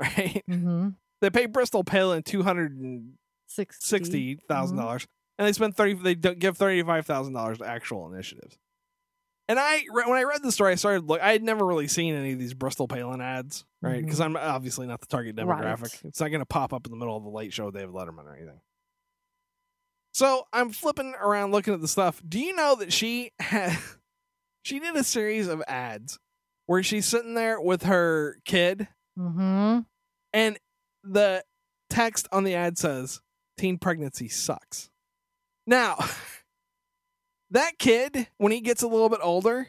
Right? 0.00 0.42
Mm-hmm. 0.48 0.88
They 1.20 1.30
pay 1.30 1.46
Bristol 1.46 1.84
Palin 1.84 2.22
200 2.22 3.12
Sixty. 3.46 3.84
sixty 3.84 4.34
thousand 4.48 4.76
dollars, 4.76 5.08
and 5.36 5.46
they 5.46 5.52
spend 5.52 5.76
thirty. 5.76 5.94
They 5.94 6.14
give 6.14 6.56
thirty 6.56 6.82
five 6.84 7.04
thousand 7.04 7.32
dollars 7.34 7.58
to 7.58 7.66
actual 7.66 8.06
initiatives. 8.12 8.56
And 9.48 9.58
I, 9.58 9.82
when 9.92 10.16
I 10.16 10.22
read 10.22 10.44
the 10.44 10.52
story, 10.52 10.70
I 10.70 10.76
started 10.76 11.08
look. 11.08 11.20
I 11.20 11.32
had 11.32 11.42
never 11.42 11.66
really 11.66 11.88
seen 11.88 12.14
any 12.14 12.32
of 12.32 12.38
these 12.38 12.54
Bristol 12.54 12.86
Palin 12.86 13.20
ads, 13.20 13.64
right? 13.82 14.00
Mhm. 14.00 14.04
Because 14.04 14.20
I'm 14.20 14.36
obviously 14.36 14.86
not 14.86 15.00
the 15.00 15.08
target 15.08 15.34
demographic. 15.34 15.80
Right. 15.82 16.00
It's 16.04 16.20
not 16.20 16.28
going 16.28 16.38
to 16.42 16.46
pop 16.46 16.72
up 16.72 16.86
in 16.86 16.92
the 16.92 16.96
middle 16.96 17.16
of 17.16 17.24
the 17.24 17.28
late 17.28 17.52
show, 17.52 17.66
with 17.66 17.74
David 17.74 17.92
Letterman, 17.92 18.24
or 18.26 18.36
anything. 18.36 18.60
So 20.20 20.46
I'm 20.52 20.68
flipping 20.68 21.14
around 21.18 21.52
looking 21.52 21.72
at 21.72 21.80
the 21.80 21.88
stuff. 21.88 22.20
Do 22.28 22.38
you 22.38 22.54
know 22.54 22.74
that 22.74 22.92
she 22.92 23.30
had 23.40 23.78
she 24.62 24.78
did 24.78 24.94
a 24.94 25.02
series 25.02 25.48
of 25.48 25.62
ads 25.66 26.18
where 26.66 26.82
she's 26.82 27.06
sitting 27.06 27.32
there 27.32 27.58
with 27.58 27.84
her 27.84 28.36
kid 28.44 28.86
Mm-hmm. 29.18 29.80
and 30.34 30.58
the 31.02 31.42
text 31.88 32.28
on 32.32 32.44
the 32.44 32.54
ad 32.54 32.76
says, 32.76 33.22
teen 33.56 33.78
pregnancy 33.78 34.28
sucks. 34.28 34.90
Now, 35.66 35.96
that 37.50 37.78
kid, 37.78 38.28
when 38.36 38.52
he 38.52 38.60
gets 38.60 38.82
a 38.82 38.88
little 38.88 39.08
bit 39.08 39.20
older, 39.22 39.68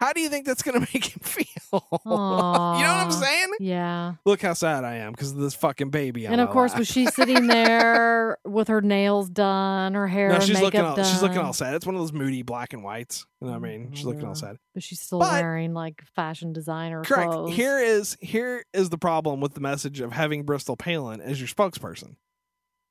how 0.00 0.12
do 0.12 0.20
you 0.20 0.28
think 0.28 0.46
that's 0.46 0.62
going 0.64 0.80
to 0.84 0.88
make 0.92 1.14
him 1.14 1.20
feel? 1.22 1.59
you 1.72 1.80
know 2.10 2.14
what 2.14 2.82
I'm 2.84 3.10
saying? 3.10 3.48
Yeah. 3.60 4.14
Look 4.24 4.42
how 4.42 4.54
sad 4.54 4.84
I 4.84 4.96
am 4.96 5.12
because 5.12 5.32
of 5.32 5.38
this 5.38 5.54
fucking 5.54 5.90
baby. 5.90 6.26
and 6.26 6.40
of 6.40 6.50
course, 6.50 6.72
lap. 6.72 6.80
was 6.80 6.88
she 6.88 7.06
sitting 7.06 7.46
there 7.46 8.38
with 8.44 8.68
her 8.68 8.80
nails 8.80 9.28
done, 9.28 9.94
her 9.94 10.08
hair 10.08 10.28
No, 10.28 10.36
and 10.36 10.44
she's 10.44 10.54
makeup 10.54 10.64
looking 10.64 10.80
all 10.80 10.96
done? 10.96 11.04
she's 11.04 11.22
looking 11.22 11.38
all 11.38 11.52
sad. 11.52 11.74
It's 11.74 11.86
one 11.86 11.94
of 11.94 12.00
those 12.00 12.12
moody 12.12 12.42
black 12.42 12.72
and 12.72 12.82
whites. 12.82 13.26
You 13.40 13.46
know 13.46 13.52
what 13.52 13.64
I 13.64 13.70
mean? 13.70 13.92
She's 13.92 14.04
looking 14.04 14.24
all 14.24 14.32
mm-hmm. 14.32 14.46
sad. 14.46 14.56
But 14.74 14.82
she's 14.82 15.00
still 15.00 15.18
But- 15.18 15.42
wearing 15.42 15.74
like 15.74 16.02
fashion 16.14 16.52
designer 16.52 17.02
Correct. 17.02 17.30
clothes. 17.30 17.54
Here 17.54 17.78
is 17.78 18.16
here 18.20 18.64
is 18.72 18.90
the 18.90 18.98
problem 18.98 19.40
with 19.40 19.54
the 19.54 19.60
message 19.60 20.00
of 20.00 20.12
having 20.12 20.44
Bristol 20.44 20.76
Palin 20.76 21.20
as 21.20 21.40
your 21.40 21.48
spokesperson. 21.48 22.16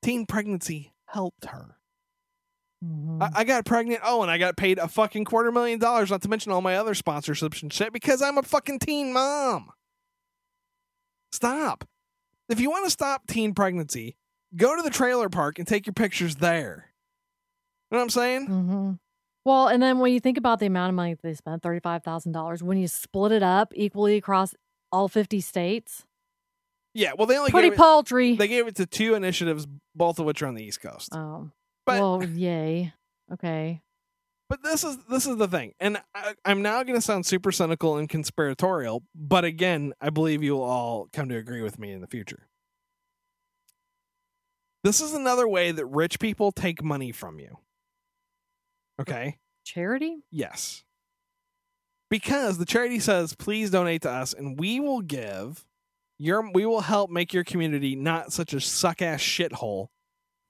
Teen 0.02 0.26
pregnancy 0.26 0.92
helped 1.06 1.46
her. 1.46 1.76
Mhm. 2.84 3.22
I, 3.22 3.40
I 3.40 3.44
got 3.44 3.64
pregnant. 3.66 4.00
Oh, 4.04 4.22
and 4.22 4.30
I 4.30 4.38
got 4.38 4.56
paid 4.56 4.78
a 4.78 4.88
fucking 4.88 5.24
quarter 5.26 5.52
million 5.52 5.78
dollars, 5.78 6.10
not 6.10 6.22
to 6.22 6.28
mention 6.28 6.50
all 6.52 6.62
my 6.62 6.76
other 6.76 6.94
sponsorships 6.94 7.62
and 7.62 7.72
shit, 7.72 7.92
because 7.92 8.22
I'm 8.22 8.38
a 8.38 8.42
fucking 8.42 8.78
teen 8.78 9.12
mom. 9.12 9.70
Stop. 11.32 11.84
If 12.48 12.60
you 12.60 12.70
want 12.70 12.84
to 12.86 12.90
stop 12.90 13.26
teen 13.26 13.54
pregnancy, 13.54 14.16
go 14.56 14.74
to 14.76 14.82
the 14.82 14.90
trailer 14.90 15.28
park 15.28 15.58
and 15.58 15.68
take 15.68 15.86
your 15.86 15.94
pictures 15.94 16.36
there. 16.36 16.92
You 17.90 17.96
know 17.96 17.98
what 17.98 18.02
I'm 18.04 18.10
saying? 18.10 18.48
Mhm. 18.48 18.98
Well, 19.44 19.68
and 19.68 19.82
then 19.82 19.98
when 20.00 20.12
you 20.12 20.20
think 20.20 20.36
about 20.36 20.58
the 20.60 20.66
amount 20.66 20.90
of 20.90 20.94
money 20.96 21.16
they 21.22 21.34
spent, 21.34 21.62
thirty-five 21.62 22.02
thousand 22.02 22.32
dollars, 22.32 22.62
when 22.62 22.78
you 22.78 22.88
split 22.88 23.32
it 23.32 23.42
up 23.42 23.72
equally 23.76 24.16
across 24.16 24.54
all 24.92 25.08
fifty 25.08 25.40
states, 25.40 26.04
Yeah. 26.94 27.12
Well, 27.16 27.26
they 27.26 27.38
only 27.38 27.50
pretty 27.52 27.68
gave 27.68 27.74
it, 27.74 27.78
paltry. 27.78 28.34
they 28.36 28.48
gave 28.48 28.66
it 28.66 28.74
to 28.76 28.86
two 28.86 29.14
initiatives, 29.14 29.66
both 29.94 30.18
of 30.18 30.26
which 30.26 30.42
are 30.42 30.46
on 30.46 30.54
the 30.56 30.64
East 30.64 30.80
Coast. 30.80 31.14
oh, 31.14 31.50
But 31.86 32.00
well, 32.00 32.24
yay. 32.24 32.92
Okay. 33.32 33.82
But 34.48 34.62
this 34.64 34.82
is 34.82 34.98
this 35.08 35.26
is 35.26 35.36
the 35.36 35.46
thing, 35.46 35.74
and 35.78 36.02
I, 36.14 36.34
I'm 36.44 36.60
now 36.60 36.82
going 36.82 36.96
to 36.96 37.00
sound 37.00 37.24
super 37.24 37.52
cynical 37.52 37.96
and 37.96 38.08
conspiratorial. 38.08 39.04
But 39.14 39.44
again, 39.44 39.92
I 40.00 40.10
believe 40.10 40.42
you 40.42 40.54
will 40.54 40.62
all 40.62 41.08
come 41.12 41.28
to 41.28 41.36
agree 41.36 41.62
with 41.62 41.78
me 41.78 41.92
in 41.92 42.00
the 42.00 42.08
future. 42.08 42.48
This 44.82 45.00
is 45.00 45.14
another 45.14 45.46
way 45.46 45.72
that 45.72 45.86
rich 45.86 46.18
people 46.18 46.52
take 46.52 46.82
money 46.82 47.12
from 47.12 47.38
you. 47.38 47.58
Okay. 49.00 49.38
Charity? 49.64 50.16
Yes. 50.30 50.84
Because 52.08 52.58
the 52.58 52.64
charity 52.64 52.98
says, 52.98 53.34
please 53.34 53.70
donate 53.70 54.02
to 54.02 54.10
us 54.10 54.32
and 54.32 54.58
we 54.58 54.80
will 54.80 55.00
give 55.00 55.64
your 56.18 56.50
we 56.52 56.66
will 56.66 56.80
help 56.80 57.08
make 57.10 57.32
your 57.32 57.44
community 57.44 57.94
not 57.94 58.32
such 58.32 58.52
a 58.52 58.60
suck 58.60 59.00
ass 59.00 59.20
shithole 59.20 59.88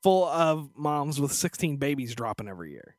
full 0.02 0.24
of 0.26 0.70
moms 0.76 1.20
with 1.20 1.32
16 1.32 1.76
babies 1.76 2.14
dropping 2.14 2.48
every 2.48 2.72
year. 2.72 2.96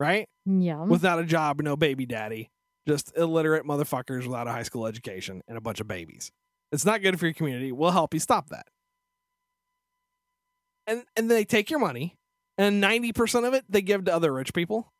Right? 0.00 0.28
Yeah. 0.44 0.82
Without 0.84 1.18
a 1.20 1.24
job, 1.24 1.60
no 1.62 1.76
baby 1.76 2.04
daddy. 2.06 2.50
Just 2.86 3.16
illiterate 3.16 3.64
motherfuckers 3.64 4.26
without 4.26 4.46
a 4.46 4.52
high 4.52 4.62
school 4.64 4.86
education 4.86 5.40
and 5.48 5.56
a 5.56 5.60
bunch 5.60 5.80
of 5.80 5.88
babies. 5.88 6.30
It's 6.72 6.84
not 6.84 7.00
good 7.02 7.18
for 7.18 7.26
your 7.26 7.34
community. 7.34 7.72
We'll 7.72 7.92
help 7.92 8.12
you 8.12 8.20
stop 8.20 8.48
that. 8.50 8.66
And 10.86 11.04
and 11.16 11.30
they 11.30 11.44
take 11.44 11.70
your 11.70 11.78
money 11.78 12.16
and 12.58 12.82
90% 12.82 13.46
of 13.48 13.54
it 13.54 13.64
they 13.68 13.80
give 13.80 14.04
to 14.04 14.14
other 14.14 14.32
rich 14.32 14.52
people 14.52 14.92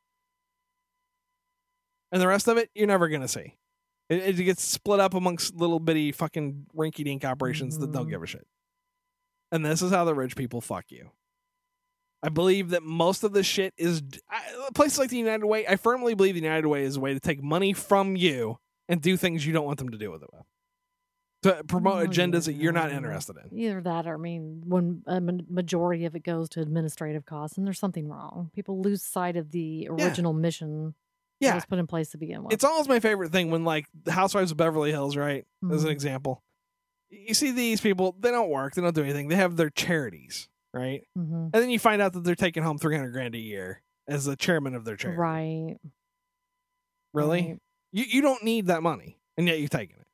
and 2.11 2.23
the 2.23 2.29
rest 2.29 2.49
of 2.49 2.57
it 2.57 2.71
you're 2.75 2.87
never 2.87 3.09
gonna 3.09 3.29
see. 3.29 3.55
It, 4.09 4.39
it 4.39 4.45
gets 4.45 4.63
split 4.63 5.01
up 5.01 5.13
amongst 5.15 5.55
little 5.57 5.81
bitty 5.81 6.13
fucking 6.13 6.67
rinky 6.75 7.05
dink 7.05 7.25
operations 7.25 7.79
that 7.79 7.93
don't 7.93 8.07
Mhm. 8.07 8.11
give 8.11 8.23
a 8.23 8.27
shit. 8.27 8.47
And 9.53 9.65
this 9.65 9.83
is 9.83 9.91
how 9.91 10.05
the 10.05 10.15
rich 10.15 10.37
people 10.37 10.61
fuck 10.61 10.91
you. 10.91 11.11
I 12.25 12.31
believe 12.31 12.71
that 12.71 12.83
most 12.83 13.23
of 13.25 13.33
the 13.33 13.43
shit 13.43 13.75
is 13.77 14.03
I, 14.31 14.41
places 14.75 14.99
like 14.99 15.11
the 15.11 15.19
United 15.19 15.45
Way. 15.45 15.67
I 15.67 15.77
firmly 15.77 16.15
believe 16.15 16.35
the 16.35 16.41
United 16.41 16.67
Way 16.67 16.85
is 16.85 16.97
a 16.97 17.01
way 17.01 17.13
to 17.15 17.21
take 17.21 17.43
money 17.43 17.73
from 17.73 18.17
you 18.17 18.59
and 18.89 19.01
do 19.03 19.17
things 19.17 19.47
you 19.47 19.53
don't 19.53 19.65
want 19.67 19.79
them 19.79 19.91
to 19.91 19.99
do 19.99 20.11
with 20.11 20.23
it 20.23 20.29
with. 20.33 20.43
To 21.43 21.63
promote 21.65 22.03
Oh, 22.03 22.07
agendas 22.09 22.47
that 22.47 22.55
you're 22.55 22.73
not 22.73 22.91
interested 22.91 23.37
in. 23.37 23.59
Either 23.59 23.83
that 23.83 24.07
or, 24.07 24.15
I 24.15 24.17
mean, 24.17 24.63
when 24.65 25.03
a 25.07 25.21
majority 25.21 26.07
of 26.07 26.17
it 26.17 26.23
goes 26.25 26.49
to 26.51 26.63
administrative 26.63 27.27
costs, 27.27 27.59
and 27.59 27.67
there's 27.67 27.79
something 27.79 28.09
wrong. 28.09 28.51
People 28.55 28.81
lose 28.81 29.03
sight 29.03 29.37
of 29.37 29.51
the 29.51 29.87
original 29.91 30.33
mission 30.33 30.95
that 31.41 31.47
Yeah, 31.47 31.55
was 31.57 31.67
put 31.67 31.79
in 31.79 31.87
place 31.87 32.09
to 32.13 32.17
begin 32.19 32.43
with. 32.45 32.55
it's 32.55 32.65
always 32.65 32.89
my 32.89 33.01
favorite 33.01 33.31
thing 33.33 33.51
when 33.51 33.65
like 33.65 33.85
the 34.05 34.13
Housewives 34.13 34.53
of 34.53 34.57
Beverly 34.57 34.91
Hills, 34.91 35.17
right? 35.19 35.45
As 35.71 35.85
an 35.85 35.91
Mhm. 35.91 35.93
example, 35.93 36.43
you 37.11 37.35
see 37.35 37.51
these 37.51 37.83
people. 37.83 38.17
They 38.19 38.31
don't 38.31 38.49
work. 38.49 38.75
They 38.75 38.81
don't 38.81 38.95
do 38.95 39.03
anything. 39.03 39.29
They 39.29 39.37
have 39.37 39.57
their 39.57 39.69
charities, 39.71 40.49
right? 40.75 41.07
Mhm. 41.17 41.45
And 41.45 41.53
then 41.53 41.71
you 41.71 41.79
find 41.79 42.03
out 42.03 42.13
that 42.15 42.25
they're 42.25 42.35
taking 42.35 42.63
home 42.63 42.79
three 42.79 42.97
hundred 42.97 43.13
grand 43.13 43.35
a 43.35 43.39
year 43.39 43.83
as 44.09 44.25
the 44.27 44.37
chairman 44.37 44.75
of 44.75 44.85
their 44.85 44.97
charity. 44.97 45.19
Right. 45.19 45.77
Really? 47.13 47.43
right. 47.43 47.59
You 47.93 48.05
you 48.05 48.21
don't 48.23 48.43
need 48.43 48.67
that 48.67 48.83
money, 48.83 49.19
and 49.37 49.47
yet 49.47 49.61
you're 49.61 49.69
taking 49.69 49.97
it. 49.97 50.07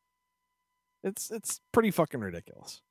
It's 1.03 1.31
it's 1.31 1.61
pretty 1.73 1.91
fucking 1.91 2.21
ridiculous. 2.21 2.83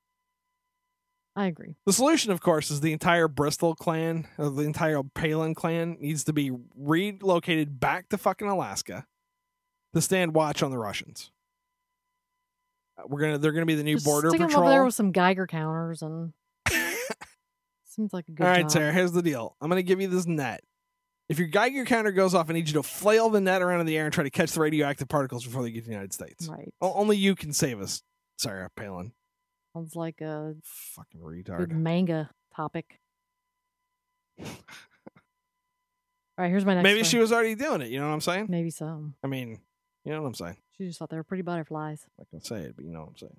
I 1.35 1.45
agree. 1.45 1.75
The 1.85 1.93
solution, 1.93 2.31
of 2.31 2.41
course, 2.41 2.71
is 2.71 2.81
the 2.81 2.91
entire 2.91 3.27
Bristol 3.27 3.75
clan, 3.75 4.27
or 4.37 4.49
the 4.49 4.63
entire 4.63 5.03
Palin 5.03 5.53
clan, 5.53 5.95
needs 6.01 6.23
to 6.25 6.33
be 6.33 6.51
relocated 6.75 7.79
back 7.79 8.09
to 8.09 8.17
fucking 8.17 8.47
Alaska 8.47 9.05
to 9.93 10.01
stand 10.01 10.33
watch 10.33 10.63
on 10.63 10.71
the 10.71 10.77
Russians. 10.79 11.31
Uh, 12.97 13.03
We're 13.07 13.21
gonna 13.21 13.37
they're 13.37 13.51
gonna 13.53 13.67
be 13.67 13.75
the 13.75 13.83
new 13.83 13.95
Just 13.97 14.05
border 14.05 14.29
stick 14.31 14.41
patrol. 14.41 14.63
over 14.63 14.69
there 14.71 14.83
with 14.83 14.95
some 14.95 15.11
Geiger 15.11 15.45
counters, 15.47 16.01
and 16.01 16.33
seems 17.99 18.13
like 18.13 18.27
a 18.29 18.31
good 18.31 18.43
All 18.45 18.49
right, 18.51 18.61
job. 18.61 18.71
Sarah. 18.71 18.93
Here's 18.93 19.11
the 19.11 19.21
deal. 19.21 19.55
I'm 19.61 19.67
gonna 19.69 19.81
give 19.83 19.99
you 19.99 20.07
this 20.07 20.25
net. 20.25 20.61
If 21.27 21.37
your 21.37 21.47
Geiger 21.49 21.83
counter 21.85 22.11
goes 22.11 22.33
off, 22.33 22.49
I 22.49 22.53
need 22.53 22.67
you 22.67 22.73
to 22.75 22.83
flail 22.83 23.29
the 23.29 23.41
net 23.41 23.61
around 23.61 23.81
in 23.81 23.85
the 23.85 23.97
air 23.97 24.05
and 24.05 24.13
try 24.13 24.23
to 24.23 24.29
catch 24.31 24.53
the 24.53 24.61
radioactive 24.61 25.07
particles 25.09 25.43
before 25.45 25.61
they 25.63 25.69
get 25.71 25.81
to 25.81 25.85
the 25.87 25.91
United 25.91 26.13
States. 26.13 26.47
Right. 26.47 26.73
O- 26.81 26.93
Only 26.93 27.17
you 27.17 27.35
can 27.35 27.51
save 27.53 27.79
us, 27.81 28.01
Sarah 28.37 28.69
Palin. 28.75 29.11
Sounds 29.75 29.95
like 29.95 30.21
a 30.21 30.55
Fucking 30.63 31.19
retard. 31.21 31.71
manga 31.71 32.29
topic. 32.55 32.99
All 34.39 34.45
right, 36.45 36.49
here's 36.49 36.65
my 36.65 36.73
next. 36.75 36.83
Maybe 36.83 36.99
one. 37.01 37.05
she 37.05 37.17
was 37.19 37.31
already 37.33 37.55
doing 37.55 37.81
it. 37.81 37.89
You 37.89 37.99
know 37.99 38.07
what 38.07 38.13
I'm 38.13 38.21
saying? 38.21 38.47
Maybe 38.49 38.69
so. 38.69 39.11
I 39.23 39.27
mean, 39.27 39.59
you 40.05 40.11
know 40.13 40.21
what 40.21 40.27
I'm 40.29 40.33
saying. 40.33 40.55
She 40.77 40.85
just 40.87 40.97
thought 40.97 41.09
they 41.09 41.17
were 41.17 41.23
pretty 41.23 41.43
butterflies. 41.43 42.05
I 42.19 42.23
can 42.29 42.41
say 42.41 42.61
it, 42.61 42.75
but 42.77 42.85
you 42.85 42.91
know 42.91 43.01
what 43.01 43.09
I'm 43.09 43.17
saying. 43.17 43.37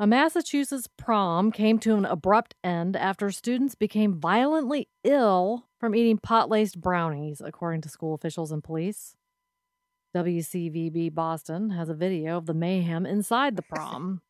A 0.00 0.06
Massachusetts 0.06 0.88
prom 0.96 1.52
came 1.52 1.78
to 1.80 1.94
an 1.94 2.06
abrupt 2.06 2.54
end 2.64 2.96
after 2.96 3.30
students 3.30 3.74
became 3.74 4.18
violently 4.18 4.88
ill 5.04 5.66
from 5.78 5.94
eating 5.94 6.16
pot 6.16 6.48
laced 6.48 6.80
brownies, 6.80 7.42
according 7.44 7.82
to 7.82 7.90
school 7.90 8.14
officials 8.14 8.50
and 8.50 8.64
police. 8.64 9.14
WCVB 10.16 11.14
Boston 11.14 11.68
has 11.68 11.90
a 11.90 11.94
video 11.94 12.38
of 12.38 12.46
the 12.46 12.54
mayhem 12.54 13.04
inside 13.04 13.56
the 13.56 13.62
prom. 13.62 14.22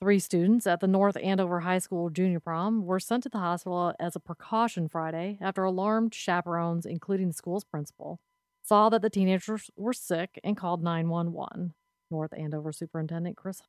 Three 0.00 0.20
students 0.20 0.64
at 0.64 0.78
the 0.78 0.86
North 0.86 1.16
Andover 1.20 1.58
High 1.58 1.78
School 1.78 2.08
junior 2.08 2.38
prom 2.38 2.86
were 2.86 3.00
sent 3.00 3.24
to 3.24 3.28
the 3.28 3.38
hospital 3.38 3.92
as 3.98 4.14
a 4.14 4.20
precaution 4.20 4.88
Friday 4.88 5.38
after 5.40 5.64
alarmed 5.64 6.14
chaperones, 6.14 6.86
including 6.86 7.26
the 7.26 7.34
school's 7.34 7.64
principal, 7.64 8.20
saw 8.62 8.88
that 8.90 9.02
the 9.02 9.10
teenagers 9.10 9.72
were 9.76 9.92
sick 9.92 10.38
and 10.44 10.56
called 10.56 10.84
911. 10.84 11.74
North 12.12 12.32
Andover 12.32 12.70
Superintendent 12.70 13.36
Chris 13.36 13.60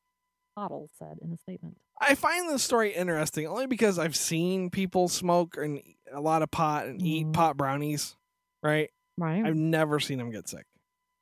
Said 0.98 1.18
in 1.22 1.32
a 1.32 1.38
statement. 1.38 1.78
I 2.02 2.16
find 2.16 2.50
this 2.50 2.64
story 2.64 2.94
interesting 2.94 3.48
only 3.48 3.68
because 3.68 4.00
I've 4.00 4.16
seen 4.16 4.70
people 4.70 5.08
smoke 5.08 5.56
and 5.58 5.82
a 6.12 6.22
lot 6.22 6.42
of 6.42 6.50
pot 6.52 6.86
and 6.86 7.02
eat 7.02 7.28
Mhm. 7.28 7.34
pot 7.34 7.58
brownies. 7.58 8.16
Right? 8.64 8.90
Right. 9.18 9.46
I've 9.46 9.56
never 9.56 10.00
seen 10.00 10.18
them 10.18 10.32
get 10.32 10.48
sick. 10.48 10.66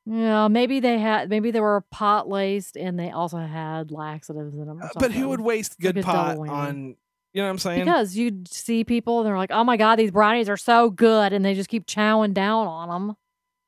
yeah, 0.06 0.48
maybe 0.48 0.80
they 0.80 0.98
had 0.98 1.28
maybe 1.28 1.50
they 1.50 1.60
were 1.60 1.82
pot 1.90 2.28
laced 2.28 2.76
and 2.76 2.98
they 2.98 3.10
also 3.10 3.36
had 3.38 3.90
laxatives 3.90 4.54
in 4.54 4.66
them. 4.66 4.80
Uh, 4.82 4.88
but 4.98 5.12
who 5.12 5.28
would 5.28 5.40
waste 5.40 5.78
good 5.80 6.00
pot 6.02 6.38
on? 6.38 6.96
You 7.34 7.42
know 7.42 7.44
what 7.44 7.50
I'm 7.50 7.58
saying? 7.58 7.80
Because 7.84 8.16
you'd 8.16 8.48
see 8.48 8.84
people 8.84 9.18
and 9.20 9.26
they're 9.26 9.36
like, 9.36 9.50
"Oh 9.52 9.62
my 9.64 9.76
god, 9.76 9.96
these 9.96 10.10
brownies 10.10 10.48
are 10.48 10.56
so 10.56 10.88
good," 10.90 11.32
and 11.34 11.44
they 11.44 11.54
just 11.54 11.68
keep 11.68 11.86
chowing 11.86 12.32
down 12.32 12.66
on 12.66 12.88
them. 12.88 13.16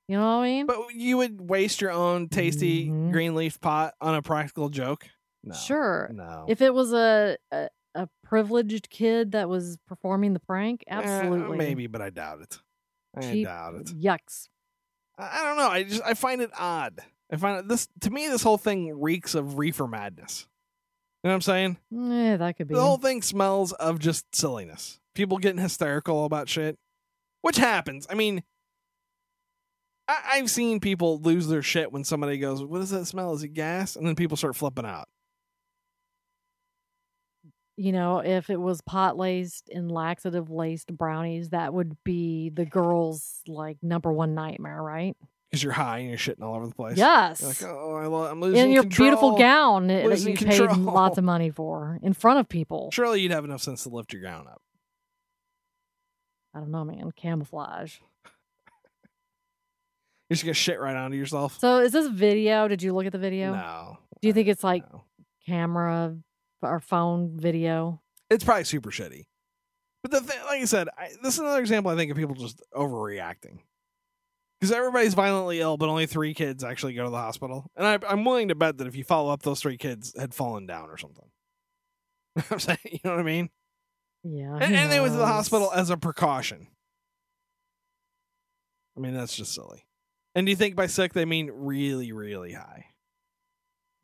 You 0.09 0.17
know 0.17 0.23
what 0.39 0.43
I 0.43 0.49
mean? 0.49 0.67
but 0.67 0.79
you 0.95 1.19
would 1.19 1.41
waste 1.49 1.81
your 1.83 1.93
own 1.93 2.29
tasty 2.29 2.89
Mhm. 2.89 3.13
green 3.13 3.35
leaf 3.35 3.61
pot 3.61 3.95
on 4.01 4.15
a 4.15 4.23
practical 4.23 4.69
joke? 4.71 5.09
No. 5.45 5.55
Sure. 5.55 6.11
No. 6.13 6.45
If 6.49 6.61
it 6.61 6.73
was 6.75 6.93
a, 6.93 7.37
a 7.51 7.69
a 7.95 8.09
privileged 8.23 8.89
kid 8.91 9.33
that 9.33 9.49
was 9.49 9.79
performing 9.89 10.33
the 10.33 10.41
prank, 10.41 10.85
Eh, 10.87 10.95
uh, 10.97 11.01
absolutely. 11.01 11.57
maybe, 11.57 11.87
but 11.89 12.01
I 12.01 12.11
doubt 12.11 12.41
it. 12.43 12.59
I 13.17 13.21
Cheap 13.23 13.47
doubt 13.47 13.75
it. 13.77 13.87
Yucks. 13.87 14.49
I 15.19 15.41
I 15.41 15.45
don't 15.45 15.57
know. 15.57 15.69
I 15.69 15.83
just 15.83 16.03
I 16.05 16.15
find 16.15 16.41
it 16.41 16.51
odd. 16.59 17.01
I 17.33 17.37
find 17.37 17.59
it 17.59 17.69
this 17.69 17.89
to 18.03 18.11
me 18.11 18.29
this 18.29 18.43
whole 18.43 18.59
thing 18.59 19.01
reeks 19.01 19.35
of 19.35 19.59
reefer 19.59 19.87
madness. 19.89 20.47
You 21.23 21.29
know 21.29 21.33
what 21.33 21.35
I'm 21.37 21.41
saying? 21.43 21.77
Yeah, 21.91 22.37
that 22.39 22.57
could 22.57 22.69
be. 22.69 22.75
The 22.75 22.81
whole 22.81 22.97
thing 22.97 23.21
smells 23.23 23.73
of 23.73 23.99
just 23.99 24.35
silliness. 24.35 25.01
People 25.15 25.39
getting 25.39 25.61
hysterical 25.61 26.25
about 26.25 26.49
shit, 26.49 26.79
which 27.43 27.57
happens. 27.57 28.07
I 28.09 28.15
mean, 28.15 28.43
I, 30.09 30.19
I've 30.35 30.51
seen 30.51 30.81
people 30.81 31.21
lose 31.21 31.47
their 31.49 31.63
shit 31.63 31.93
when 31.93 32.05
somebody 32.05 32.39
goes, 32.39 32.63
"What 32.65 32.79
does 32.79 32.91
that 32.91 33.07
smell? 33.07 33.35
Is 33.35 33.43
it 33.43 33.49
gas?" 33.49 33.97
And 33.97 34.07
then 34.07 34.15
people 34.15 34.37
start 34.37 34.57
flipping 34.57 34.87
out. 34.87 35.09
You 37.81 37.93
know, 37.93 38.19
if 38.19 38.51
it 38.51 38.61
was 38.61 38.83
pot 38.83 39.17
laced 39.17 39.71
and 39.71 39.91
laxative 39.91 40.51
laced 40.51 40.95
brownies, 40.95 41.49
that 41.49 41.73
would 41.73 41.97
be 42.05 42.51
the 42.51 42.67
girl's 42.67 43.41
like 43.47 43.79
number 43.83 44.13
one 44.13 44.35
nightmare, 44.35 44.83
right? 44.83 45.17
Because 45.51 45.63
you're 45.65 45.73
high 45.73 45.99
and 46.01 46.09
you're 46.11 46.19
shitting 46.19 46.43
all 46.43 46.55
over 46.57 46.67
the 46.67 46.75
place. 46.75 46.99
Yes. 46.99 47.41
You're 47.41 47.49
like, 47.49 47.63
oh, 47.65 47.95
I 47.97 48.07
lo- 48.07 48.25
I'm 48.31 48.39
losing 48.41 48.67
in 48.67 48.71
your 48.71 48.83
beautiful 48.83 49.31
control." 49.31 49.39
gown 49.39 49.87
that 49.87 50.21
you 50.21 50.37
paid 50.37 50.61
lots 50.77 51.17
of 51.17 51.25
money 51.25 51.49
for 51.49 51.99
in 52.03 52.13
front 52.13 52.39
of 52.39 52.51
people. 52.51 52.91
Surely 52.93 53.23
you'd 53.23 53.33
have 53.33 53.47
enough 53.47 53.63
sense 53.63 53.85
to 53.85 53.89
lift 53.89 54.13
your 54.13 54.21
gown 54.21 54.47
up. 54.47 54.61
I 56.55 56.59
don't 56.59 56.71
know, 56.71 56.85
man. 56.85 57.11
Camouflage. 57.17 57.97
You're 60.29 60.35
just 60.35 60.45
gonna 60.45 60.53
shit 60.55 60.79
right 60.79 60.95
onto 60.95 61.17
yourself. 61.17 61.59
So 61.59 61.79
is 61.79 61.93
this 61.93 62.09
video? 62.09 62.69
Did 62.69 62.83
you 62.83 62.93
look 62.93 63.07
at 63.07 63.13
the 63.13 63.19
video? 63.19 63.55
No. 63.55 63.99
Do 64.21 64.29
you 64.29 64.35
think 64.35 64.49
it's 64.49 64.63
like 64.63 64.85
No. 64.93 65.05
camera 65.47 66.15
or 66.63 66.81
phone 66.81 67.39
video? 67.39 68.01
it's 68.31 68.45
probably 68.45 68.65
super 68.65 68.91
shitty. 68.91 69.27
But 70.03 70.13
the 70.13 70.21
thing, 70.21 70.39
like 70.47 70.63
I 70.63 70.65
said, 70.65 70.89
I, 70.97 71.11
this 71.23 71.35
is 71.35 71.41
another 71.41 71.61
example. 71.61 71.91
I 71.91 71.97
think 71.97 72.11
of 72.11 72.17
people 72.17 72.35
just 72.35 72.63
overreacting 72.75 73.59
because 74.59 74.73
everybody's 74.73 75.15
violently 75.15 75.61
ill, 75.61 75.77
but 75.77 75.89
only 75.89 76.07
three 76.07 76.33
kids 76.33 76.65
actually 76.65 76.95
go 76.95 77.05
to 77.05 77.11
the 77.11 77.17
hospital. 77.17 77.71
And 77.77 77.87
I, 77.87 77.99
I'm 78.09 78.25
willing 78.25 78.49
to 78.49 78.55
bet 78.55 78.79
that 78.79 78.87
if 78.87 78.97
you 78.97 79.05
follow 79.05 79.31
up, 79.31 79.43
those 79.43 79.61
three 79.61 79.77
kids 79.77 80.15
had 80.19 80.33
fallen 80.33 80.67
down 80.67 80.89
or 80.89 80.97
something. 80.97 81.29
I'm 82.51 82.61
saying, 82.61 82.79
you 82.85 83.01
know 83.05 83.11
what 83.11 83.21
I 83.21 83.25
mean? 83.25 83.51
Yeah. 84.23 84.55
And, 84.55 84.75
and 84.75 84.93
they 84.93 85.01
went 85.01 85.13
to 85.13 85.19
the 85.19 85.27
hospital 85.27 85.71
as 85.75 85.91
a 85.91 85.97
precaution. 85.97 86.69
I 88.97 89.01
mean, 89.01 89.15
that's 89.15 89.37
just 89.37 89.55
silly. 89.55 89.85
And 90.35 90.47
do 90.47 90.51
you 90.51 90.57
think 90.57 90.77
by 90.77 90.87
sick 90.87 91.13
they 91.13 91.25
mean 91.25 91.51
really, 91.53 92.13
really 92.13 92.53
high? 92.53 92.87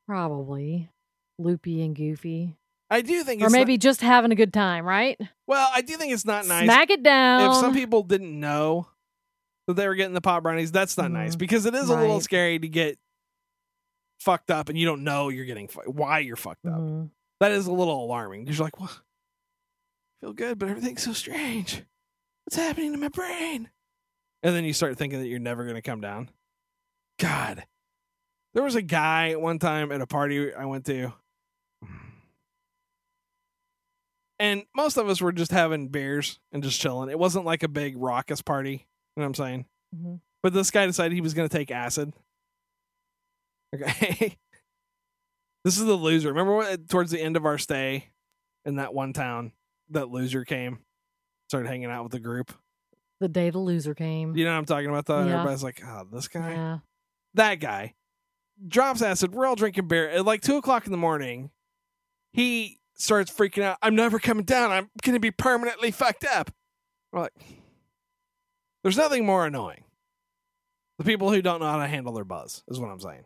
Probably. 0.06 0.90
Loopy 1.38 1.82
and 1.82 1.94
goofy. 1.94 2.56
I 2.90 3.02
do 3.02 3.22
think, 3.24 3.42
Or 3.42 3.46
it's 3.46 3.52
not- 3.52 3.58
maybe 3.58 3.78
just 3.78 4.00
having 4.00 4.30
a 4.32 4.36
good 4.36 4.52
time, 4.52 4.84
right? 4.84 5.18
well, 5.46 5.68
I 5.74 5.82
do 5.82 5.96
think 5.96 6.12
it's 6.12 6.24
not 6.24 6.46
nice 6.46 6.64
Smack 6.64 6.90
it 6.90 7.02
down. 7.02 7.50
if 7.50 7.56
some 7.56 7.74
people 7.74 8.02
didn't 8.02 8.38
know 8.38 8.88
that 9.66 9.74
they 9.74 9.88
were 9.88 9.96
getting 9.96 10.14
the 10.14 10.20
pot 10.20 10.42
brownies. 10.44 10.70
That's 10.70 10.96
not 10.96 11.10
nice 11.10 11.34
Mhm. 11.34 11.38
because 11.38 11.66
it 11.66 11.74
is 11.74 11.88
a 11.90 11.96
little 11.96 12.20
scary 12.20 12.58
to 12.60 12.68
get 12.68 12.98
fucked 14.20 14.50
up 14.50 14.68
and 14.68 14.78
you 14.78 14.86
don't 14.86 15.02
know 15.04 15.28
you're 15.28 15.44
getting 15.44 15.66
fu- 15.68 15.80
why 15.90 16.20
you're 16.20 16.36
fucked 16.36 16.64
up. 16.66 16.80
Mhm. 16.80 17.10
That 17.40 17.50
is 17.52 17.66
a 17.66 17.72
little 17.72 18.02
alarming 18.04 18.44
because 18.44 18.58
you're 18.58 18.66
like, 18.66 18.78
well, 18.80 18.90
I 18.92 20.20
feel 20.20 20.32
good, 20.32 20.58
but 20.58 20.68
everything's 20.68 21.02
so 21.02 21.12
strange. 21.12 21.82
What's 22.44 22.56
happening 22.56 22.92
to 22.92 22.98
my 22.98 23.08
brain? 23.08 23.70
And 24.44 24.54
then 24.54 24.64
you 24.64 24.72
start 24.72 24.96
thinking 24.96 25.18
that 25.18 25.26
you're 25.26 25.38
never 25.40 25.64
going 25.64 25.74
to 25.74 25.82
come 25.82 26.00
down. 26.00 26.30
God. 27.18 27.64
There 28.54 28.62
was 28.62 28.76
a 28.76 28.82
guy 28.82 29.34
one 29.34 29.58
time 29.58 29.90
at 29.90 30.00
a 30.00 30.06
party 30.06 30.54
I 30.54 30.64
went 30.64 30.86
to. 30.86 31.12
And 34.38 34.64
most 34.74 34.96
of 34.96 35.08
us 35.08 35.20
were 35.20 35.32
just 35.32 35.50
having 35.50 35.88
beers 35.88 36.38
and 36.52 36.62
just 36.62 36.80
chilling. 36.80 37.08
It 37.08 37.18
wasn't 37.18 37.46
like 37.46 37.62
a 37.62 37.68
big 37.68 37.96
raucous 37.96 38.42
party. 38.42 38.86
You 39.16 39.22
know 39.22 39.22
what 39.22 39.26
I'm 39.26 39.34
saying? 39.34 39.66
Mhm. 39.94 40.20
But 40.42 40.52
this 40.52 40.70
guy 40.70 40.86
decided 40.86 41.14
he 41.14 41.20
was 41.22 41.34
going 41.34 41.48
to 41.48 41.56
take 41.56 41.70
acid. 41.70 42.12
Okay. 43.74 44.36
this 45.64 45.78
is 45.78 45.84
the 45.84 45.94
loser. 45.94 46.28
Remember 46.28 46.54
what, 46.54 46.88
towards 46.88 47.10
the 47.10 47.20
end 47.20 47.36
of 47.36 47.46
our 47.46 47.58
stay 47.58 48.10
in 48.64 48.76
that 48.76 48.94
one 48.94 49.12
town, 49.12 49.52
that 49.90 50.10
loser 50.10 50.44
came, 50.44 50.80
started 51.48 51.68
hanging 51.68 51.90
out 51.90 52.02
with 52.02 52.12
the 52.12 52.20
group? 52.20 52.52
The 53.20 53.28
day 53.28 53.48
the 53.50 53.58
loser 53.58 53.94
came. 53.94 54.36
You 54.36 54.44
know 54.44 54.52
what 54.52 54.58
I'm 54.58 54.64
talking 54.66 54.90
about, 54.90 55.06
though? 55.06 55.24
Yeah. 55.24 55.36
Everybody's 55.38 55.62
like, 55.62 55.82
oh, 55.84 56.06
this 56.12 56.28
guy? 56.28 56.50
Yeah. 56.52 56.78
That 57.34 57.54
guy 57.56 57.94
drops 58.68 59.02
acid. 59.02 59.32
We're 59.32 59.46
all 59.46 59.56
drinking 59.56 59.88
beer. 59.88 60.08
At 60.08 60.24
like 60.24 60.42
2 60.42 60.56
o'clock 60.56 60.86
in 60.86 60.92
the 60.92 60.98
morning, 60.98 61.50
he 62.32 62.78
starts 62.96 63.30
freaking 63.30 63.62
out. 63.62 63.78
I'm 63.82 63.94
never 63.94 64.18
coming 64.18 64.44
down. 64.44 64.72
I'm 64.72 64.90
going 65.02 65.14
to 65.14 65.20
be 65.20 65.30
permanently 65.30 65.90
fucked 65.90 66.24
up. 66.24 66.50
We're 67.12 67.22
like, 67.22 67.32
there's 68.82 68.96
nothing 68.96 69.24
more 69.24 69.46
annoying. 69.46 69.84
The 70.98 71.04
people 71.04 71.30
who 71.30 71.42
don't 71.42 71.60
know 71.60 71.66
how 71.66 71.78
to 71.78 71.86
handle 71.86 72.14
their 72.14 72.24
buzz 72.24 72.64
is 72.68 72.80
what 72.80 72.90
I'm 72.90 73.00
saying. 73.00 73.24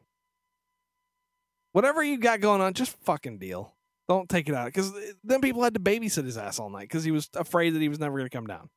Whatever 1.73 2.03
you 2.03 2.19
got 2.19 2.41
going 2.41 2.61
on, 2.61 2.75
just 2.75 2.97
fucking 3.05 3.39
deal. 3.39 3.75
Don't 4.09 4.29
take 4.29 4.49
it 4.49 4.55
out 4.57 4.67
because 4.67 4.93
then 5.23 5.41
people 5.41 5.63
had 5.63 5.75
to 5.75 5.81
babysit 5.81 6.25
his 6.25 6.37
ass 6.37 6.59
all 6.59 6.69
night 6.69 6.89
because 6.89 7.05
he 7.05 7.13
was 7.13 7.31
afraid 7.37 7.75
that 7.75 7.83
he 7.83 7.89
was 7.89 8.01
never 8.01 8.17
going 8.19 8.29
to 8.29 8.37
come 8.37 8.49
down. 8.49 8.69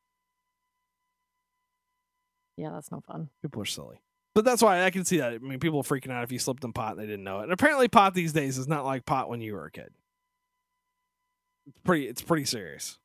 Yeah, 2.56 2.70
that's 2.72 2.92
no 2.92 3.02
fun. 3.02 3.30
People 3.42 3.64
are 3.64 3.66
silly. 3.66 4.00
But 4.36 4.46
that's 4.46 4.62
why 4.62 4.84
I 4.84 4.92
can 4.92 5.06
see 5.06 5.18
that. 5.18 5.34
I 5.34 5.38
mean, 5.40 5.60
people 5.60 5.80
are 5.80 5.84
freaking 5.84 6.12
out 6.12 6.24
if 6.24 6.32
you 6.32 6.38
slipped 6.38 6.64
in 6.64 6.72
pot 6.72 6.92
and 6.92 7.00
they 7.00 7.08
didn't 7.08 7.24
know 7.24 7.40
it. 7.40 7.44
And 7.44 7.52
apparently, 7.52 7.88
pot 7.88 8.14
these 8.14 8.34
days 8.34 8.60
is 8.60 8.68
not 8.68 8.86
like 8.86 9.06
pot 9.06 9.28
when 9.28 9.42
you 9.42 9.54
were 9.54 9.66
a 9.66 9.72
kid. 9.72 9.90
It's 11.68 11.80
pretty. 11.84 12.08
It's 12.08 12.22
pretty 12.22 12.46
serious. 12.46 12.98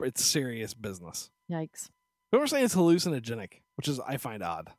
It's 0.00 0.24
serious 0.24 0.74
business. 0.74 1.30
Yikes. 1.50 1.88
People 2.32 2.44
are 2.44 2.46
saying 2.46 2.64
it's 2.64 2.74
hallucinogenic, 2.74 3.60
which 3.76 3.88
is 3.88 4.00
I 4.00 4.16
find 4.16 4.42
odd. 4.42 4.70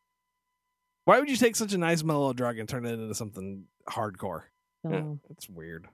Why 1.05 1.19
would 1.19 1.29
you 1.29 1.35
take 1.35 1.55
such 1.55 1.73
a 1.73 1.77
nice 1.77 2.03
mellow 2.03 2.33
drug 2.33 2.57
and 2.57 2.67
turn 2.67 2.85
it 2.85 2.93
into 2.93 3.13
something 3.13 3.65
hardcore? 3.89 4.43
So, 4.85 4.91
Yeah, 4.91 5.13
it's 5.29 5.49
weird. 5.49 5.87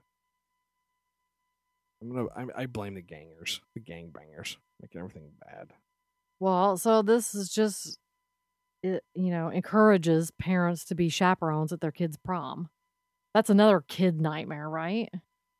I'm 2.02 2.10
gonna. 2.10 2.28
I, 2.34 2.62
I 2.62 2.66
blame 2.66 2.94
the 2.94 3.02
gangers, 3.02 3.60
the 3.74 3.80
gangbangers, 3.80 4.56
making 4.80 5.00
everything 5.00 5.30
bad. 5.44 5.72
Well, 6.38 6.78
so 6.78 7.02
this 7.02 7.34
is 7.34 7.50
just, 7.50 7.98
it, 8.82 9.04
you 9.14 9.30
know, 9.30 9.48
encourages 9.50 10.30
parents 10.30 10.84
to 10.86 10.94
be 10.94 11.10
chaperones 11.10 11.72
at 11.72 11.82
their 11.82 11.92
kids' 11.92 12.16
prom. 12.16 12.70
That's 13.34 13.50
another 13.50 13.84
kid 13.86 14.20
nightmare, 14.20 14.68
right? 14.68 15.10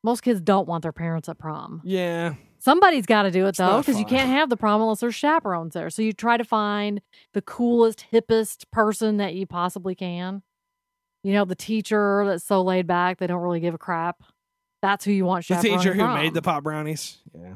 Most 0.03 0.23
kids 0.23 0.41
don't 0.41 0.67
want 0.67 0.83
their 0.83 0.93
parents 0.93 1.29
at 1.29 1.39
prom. 1.39 1.83
Yeah, 1.85 2.35
Somebody's 2.63 3.07
got 3.07 3.23
to 3.23 3.31
do 3.31 3.47
it 3.47 3.57
though, 3.57 3.79
because 3.79 3.99
you 3.99 4.05
can't 4.05 4.29
have 4.29 4.51
the 4.51 4.57
prom 4.57 4.83
unless 4.83 5.01
there's 5.01 5.15
chaperones 5.15 5.73
there. 5.73 5.89
So 5.89 6.03
you 6.03 6.13
try 6.13 6.37
to 6.37 6.45
find 6.45 7.01
the 7.33 7.41
coolest, 7.41 8.05
hippest 8.13 8.65
person 8.71 9.17
that 9.17 9.35
you 9.35 9.47
possibly 9.47 9.95
can. 9.95 10.43
You 11.25 11.33
know, 11.33 11.47
the 11.47 11.55
teacher 11.55 12.23
that's 12.27 12.45
so 12.45 12.61
laid 12.63 12.87
back 12.87 13.19
they 13.19 13.27
don't 13.27 13.41
really 13.41 13.61
give 13.61 13.73
a 13.75 13.79
crap. 13.79 14.23
That's 14.83 15.05
who 15.07 15.13
you 15.13 15.25
want 15.25 15.47
the 15.49 15.57
teacher 15.57 15.95
who 15.95 16.07
made 16.09 16.35
the 16.35 16.43
pop 16.43 16.63
brownies. 16.63 17.19
Yeah, 17.35 17.55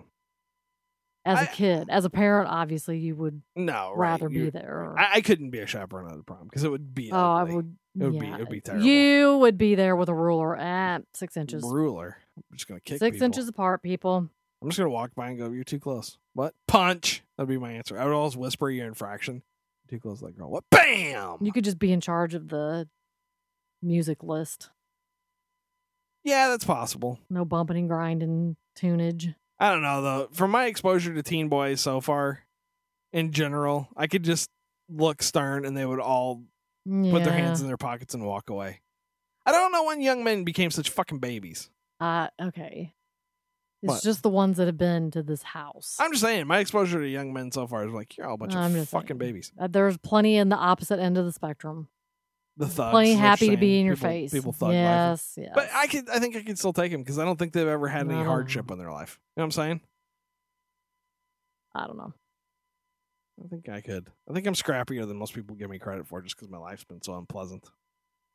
As 1.27 1.43
a 1.43 1.47
kid, 1.51 1.89
as 1.91 2.05
a 2.07 2.11
parent, 2.11 2.49
obviously 2.51 2.99
you 2.99 3.15
would 3.17 3.41
no, 3.57 3.93
right. 3.95 4.11
rather 4.11 4.29
be 4.31 4.37
you're- 4.37 4.51
there. 4.51 4.95
I, 4.99 5.15
I 5.17 5.21
couldn't 5.23 5.51
be 5.51 5.59
a 5.61 5.67
chaperone 5.67 6.11
at 6.11 6.17
the 6.19 6.23
prom 6.25 6.45
because 6.45 6.65
it 6.65 6.71
would 6.71 6.95
be. 6.95 7.11
oh, 7.13 7.17
I 7.19 7.43
ugly. 7.43 7.57
would. 7.57 7.77
It 7.99 8.05
would 8.05 8.19
be- 8.21 8.27
yeah, 8.27 8.35
it 8.37 8.41
would 8.41 8.49
be 8.51 8.61
terrible. 8.61 8.85
You 8.87 9.39
would 9.39 9.57
be 9.59 9.75
there 9.75 9.97
with 9.97 10.09
a 10.09 10.15
ruler 10.15 10.57
at 10.57 11.03
six 11.15 11.37
inches, 11.37 11.63
ruler. 11.63 12.19
I'm 12.37 12.43
just 12.57 12.67
gonna 12.69 12.81
kick 12.81 12.99
six 12.99 13.15
people. 13.17 13.25
inches 13.27 13.49
apart, 13.49 13.83
people. 13.83 14.29
I'm 14.63 14.69
just 14.69 14.79
gonna 14.79 14.91
walk 14.91 15.15
by 15.15 15.29
and 15.29 15.39
go, 15.39 15.51
"You're 15.51 15.65
too 15.65 15.79
close." 15.81 16.19
What? 16.33 16.55
Punch. 16.67 17.23
That'd 17.37 17.49
be 17.49 17.59
my 17.59 17.73
answer. 17.73 17.99
I 17.99 18.05
would 18.05 18.15
always 18.15 18.37
whisper 18.37 18.71
your 18.71 18.87
infraction. 18.87 19.43
Too 19.89 20.01
close 20.01 20.21
to 20.21 20.27
that 20.27 20.37
girl. 20.37 20.51
What? 20.51 20.65
Bam. 20.71 21.39
You 21.43 21.53
could 21.53 21.65
just 21.65 21.79
be 21.79 21.93
in 21.93 22.01
charge 22.01 22.35
of 22.35 22.49
the 22.49 22.89
music 23.83 24.23
list. 24.23 24.71
yeah, 26.25 26.49
that's 26.49 26.65
possible. 26.65 27.19
No 27.29 27.45
bumping 27.45 27.77
and 27.77 27.89
grinding 27.89 28.57
tunage. 28.77 29.35
I 29.59 29.71
don't 29.71 29.83
know 29.83 30.01
though. 30.03 30.29
From 30.33 30.51
my 30.51 30.67
exposure 30.67 31.15
to 31.15 31.23
teen 31.23 31.49
boys 31.49 31.81
so 31.81 32.01
far, 32.01 32.41
in 33.13 33.31
general, 33.33 33.89
I 33.97 34.07
could 34.07 34.25
just 34.25 34.49
look 34.89 35.23
stern 35.23 35.65
and 35.65 35.77
they 35.77 35.85
would 35.87 36.01
all 36.01 36.43
put 36.87 37.25
their 37.25 37.33
hands 37.33 37.61
in 37.61 37.67
their 37.67 37.77
pockets 37.77 38.15
and 38.15 38.25
walk 38.27 38.51
away. 38.51 38.81
I 39.47 39.53
don't 39.53 39.73
know 39.73 39.85
when 39.85 40.01
young 40.01 40.25
men 40.25 40.45
became 40.45 40.71
such 40.71 40.89
fucking 40.91 41.19
babies. 41.19 41.71
Uh, 42.05 42.29
okay. 42.49 42.95
It's 43.83 43.91
What? 43.91 44.03
just 44.03 44.23
the 44.23 44.31
ones 44.31 44.57
that 44.57 44.67
have 44.67 44.79
been 44.79 45.11
to 45.13 45.23
this 45.23 45.43
house. 45.43 45.97
I'm 46.01 46.11
just 46.13 46.23
saying, 46.23 46.47
my 46.47 46.59
exposure 46.59 47.01
to 47.01 47.07
young 47.09 47.33
men 47.33 47.51
so 47.53 47.67
far 47.67 47.87
is 47.87 47.93
like, 47.93 48.17
you're 48.17 48.27
all 48.27 48.35
a 48.35 48.39
bunch 48.39 48.55
I'm 48.55 48.73
of 48.73 48.77
just 48.81 48.91
fucking 48.93 49.09
saying. 49.09 49.19
babies. 49.19 49.53
Uh, 49.59 49.67
There's 49.69 49.97
plenty 49.99 50.37
in 50.37 50.49
the 50.49 50.57
opposite 50.57 50.99
end 51.01 51.19
of 51.19 51.25
the 51.27 51.33
spectrum. 51.33 51.89
The 52.57 52.67
thugs. 52.67 52.91
plenty 52.93 53.11
is 53.11 53.17
what 53.17 53.21
happy 53.23 53.51
to 53.51 53.57
be 53.57 53.67
saying. 53.73 53.81
in 53.81 53.87
your 53.87 53.97
People- 53.97 54.09
face. 54.11 54.33
People 54.33 54.53
thug 54.53 54.69
life. 54.69 54.75
yes, 54.75 55.35
yes. 55.37 55.53
But 55.55 55.69
I 55.75 55.87
could, 55.87 56.09
I 56.09 56.19
think 56.19 56.37
I 56.37 56.43
could 56.43 56.59
still 56.59 56.73
take 56.73 56.93
them 56.93 57.03
because 57.03 57.19
I 57.19 57.25
don't 57.25 57.39
think 57.39 57.53
they've 57.53 57.67
ever 57.67 57.89
had 57.89 58.03
any 58.07 58.15
No. 58.15 58.25
hardship 58.25 58.71
in 58.71 58.79
their 58.79 58.93
life. 58.93 59.19
You 59.37 59.41
know 59.41 59.43
what 59.43 59.47
I'm 59.47 59.51
saying? 59.51 59.81
I 61.75 61.87
don't 61.87 61.97
know. 61.99 62.13
I 63.45 63.49
think 63.49 63.69
I 63.69 63.81
could. 63.81 64.09
I 64.31 64.33
think 64.33 64.47
I'm 64.47 64.55
scrappier 64.55 65.07
than 65.07 65.17
most 65.17 65.35
people 65.35 65.57
give 65.57 65.69
me 65.69 65.79
credit 65.81 66.07
for 66.07 66.23
just 66.23 66.37
because 66.37 66.49
my 66.49 66.59
life's 66.59 66.85
been 66.85 67.03
so 67.03 67.17
unpleasant. 67.19 67.69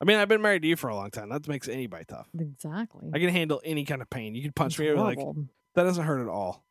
I 0.01 0.05
mean, 0.05 0.17
I've 0.17 0.29
been 0.29 0.41
married 0.41 0.61
to 0.61 0.67
you 0.67 0.75
for 0.75 0.89
a 0.89 0.95
long 0.95 1.11
time. 1.11 1.29
That 1.29 1.47
makes 1.47 1.67
anybody 1.67 2.05
tough. 2.05 2.27
Exactly. 2.37 3.09
I 3.13 3.19
can 3.19 3.29
handle 3.29 3.61
any 3.65 3.83
kind 3.83 4.01
of 4.01 4.09
pain. 4.09 4.33
You 4.33 4.41
can 4.41 4.53
punch 4.53 4.73
It's 4.73 4.79
me 4.79 4.91
like, 4.93 5.19
that 5.75 5.83
doesn't 5.83 6.05
hurt 6.05 6.21
at 6.21 6.29
all. 6.29 6.63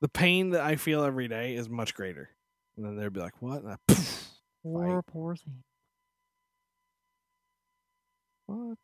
The 0.00 0.08
pain 0.08 0.50
that 0.50 0.60
I 0.60 0.76
feel 0.76 1.02
every 1.02 1.26
day 1.26 1.54
is 1.56 1.68
much 1.68 1.94
greater. 1.94 2.28
And 2.76 2.84
then 2.84 2.96
they'd 2.96 3.12
be 3.12 3.20
like, 3.20 3.40
what? 3.40 3.62
And 3.62 3.72
I, 3.72 3.76
poof, 3.88 4.28
poor, 4.62 5.02
poor 5.02 5.36
thing. 5.36 5.62
what? 8.46 8.78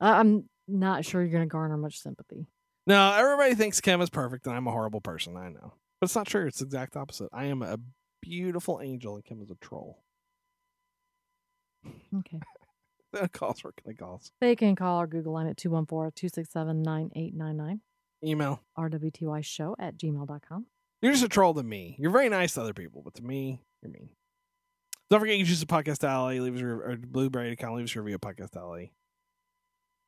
I'm 0.00 0.48
not 0.66 1.04
sure 1.04 1.20
you're 1.20 1.30
going 1.30 1.42
to 1.42 1.52
garner 1.52 1.76
much 1.76 2.00
sympathy. 2.00 2.46
No, 2.86 3.12
everybody 3.12 3.54
thinks 3.54 3.80
Kim 3.80 4.00
is 4.00 4.10
perfect 4.10 4.46
and 4.46 4.56
I'm 4.56 4.66
a 4.66 4.70
horrible 4.72 5.00
person. 5.02 5.36
I 5.36 5.50
know. 5.50 5.74
But 6.00 6.06
it's 6.06 6.16
not 6.16 6.26
true. 6.26 6.46
It's 6.46 6.60
the 6.60 6.64
exact 6.64 6.96
opposite. 6.96 7.28
I 7.32 7.44
am 7.44 7.62
a 7.62 7.76
beautiful 8.22 8.80
angel 8.82 9.16
and 9.16 9.24
Kim 9.24 9.42
is 9.42 9.50
a 9.50 9.56
troll. 9.56 10.02
Okay. 12.18 12.40
Calls 13.32 13.62
I 13.88 13.92
calls. 13.92 14.30
They 14.40 14.54
can 14.54 14.76
call 14.76 15.00
or 15.00 15.06
Google 15.06 15.32
line 15.32 15.48
at 15.48 15.56
214 15.56 16.12
267 16.14 16.82
9899. 16.82 17.80
Email. 18.24 18.60
RWTY 18.78 19.44
show 19.44 19.74
at 19.78 19.96
gmail.com. 19.96 20.66
You're 21.02 21.12
just 21.12 21.24
a 21.24 21.28
troll 21.28 21.54
to 21.54 21.62
me. 21.62 21.96
You're 21.98 22.10
very 22.12 22.28
nice 22.28 22.54
to 22.54 22.60
other 22.60 22.74
people, 22.74 23.02
but 23.02 23.14
to 23.14 23.22
me, 23.24 23.62
you're 23.82 23.90
mean. 23.90 24.10
Don't 25.10 25.18
forget 25.18 25.36
you 25.36 25.44
can 25.44 25.48
choose 25.48 25.60
the 25.60 25.66
podcast 25.66 26.06
alley, 26.08 26.38
leave 26.38 26.54
us 26.54 26.62
a 26.62 26.66
or 26.66 26.96
blueberry 26.96 27.50
account, 27.50 27.74
leave 27.74 27.86
us 27.86 27.96
a 27.96 28.00
review 28.00 28.14
of 28.14 28.20
podcast 28.20 28.56
alley. 28.56 28.92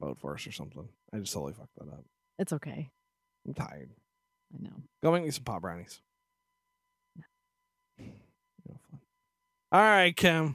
Vote 0.01 0.19
for 0.21 0.35
us 0.35 0.47
or 0.47 0.53
something. 0.53 0.89
I 1.13 1.19
just 1.19 1.33
totally 1.33 1.55
fucked 1.55 1.75
that 1.77 1.89
up. 1.89 2.05
It's 2.39 2.53
okay. 2.53 2.91
I'm 3.47 3.55
tired. 3.55 3.91
I 4.55 4.63
know. 4.63 4.83
Go 5.03 5.11
make 5.11 5.25
me 5.25 5.31
some 5.31 5.45
pot 5.45 5.63
brownies. 5.63 6.01
All 9.73 9.81
right, 9.81 10.15
Kim. 10.15 10.55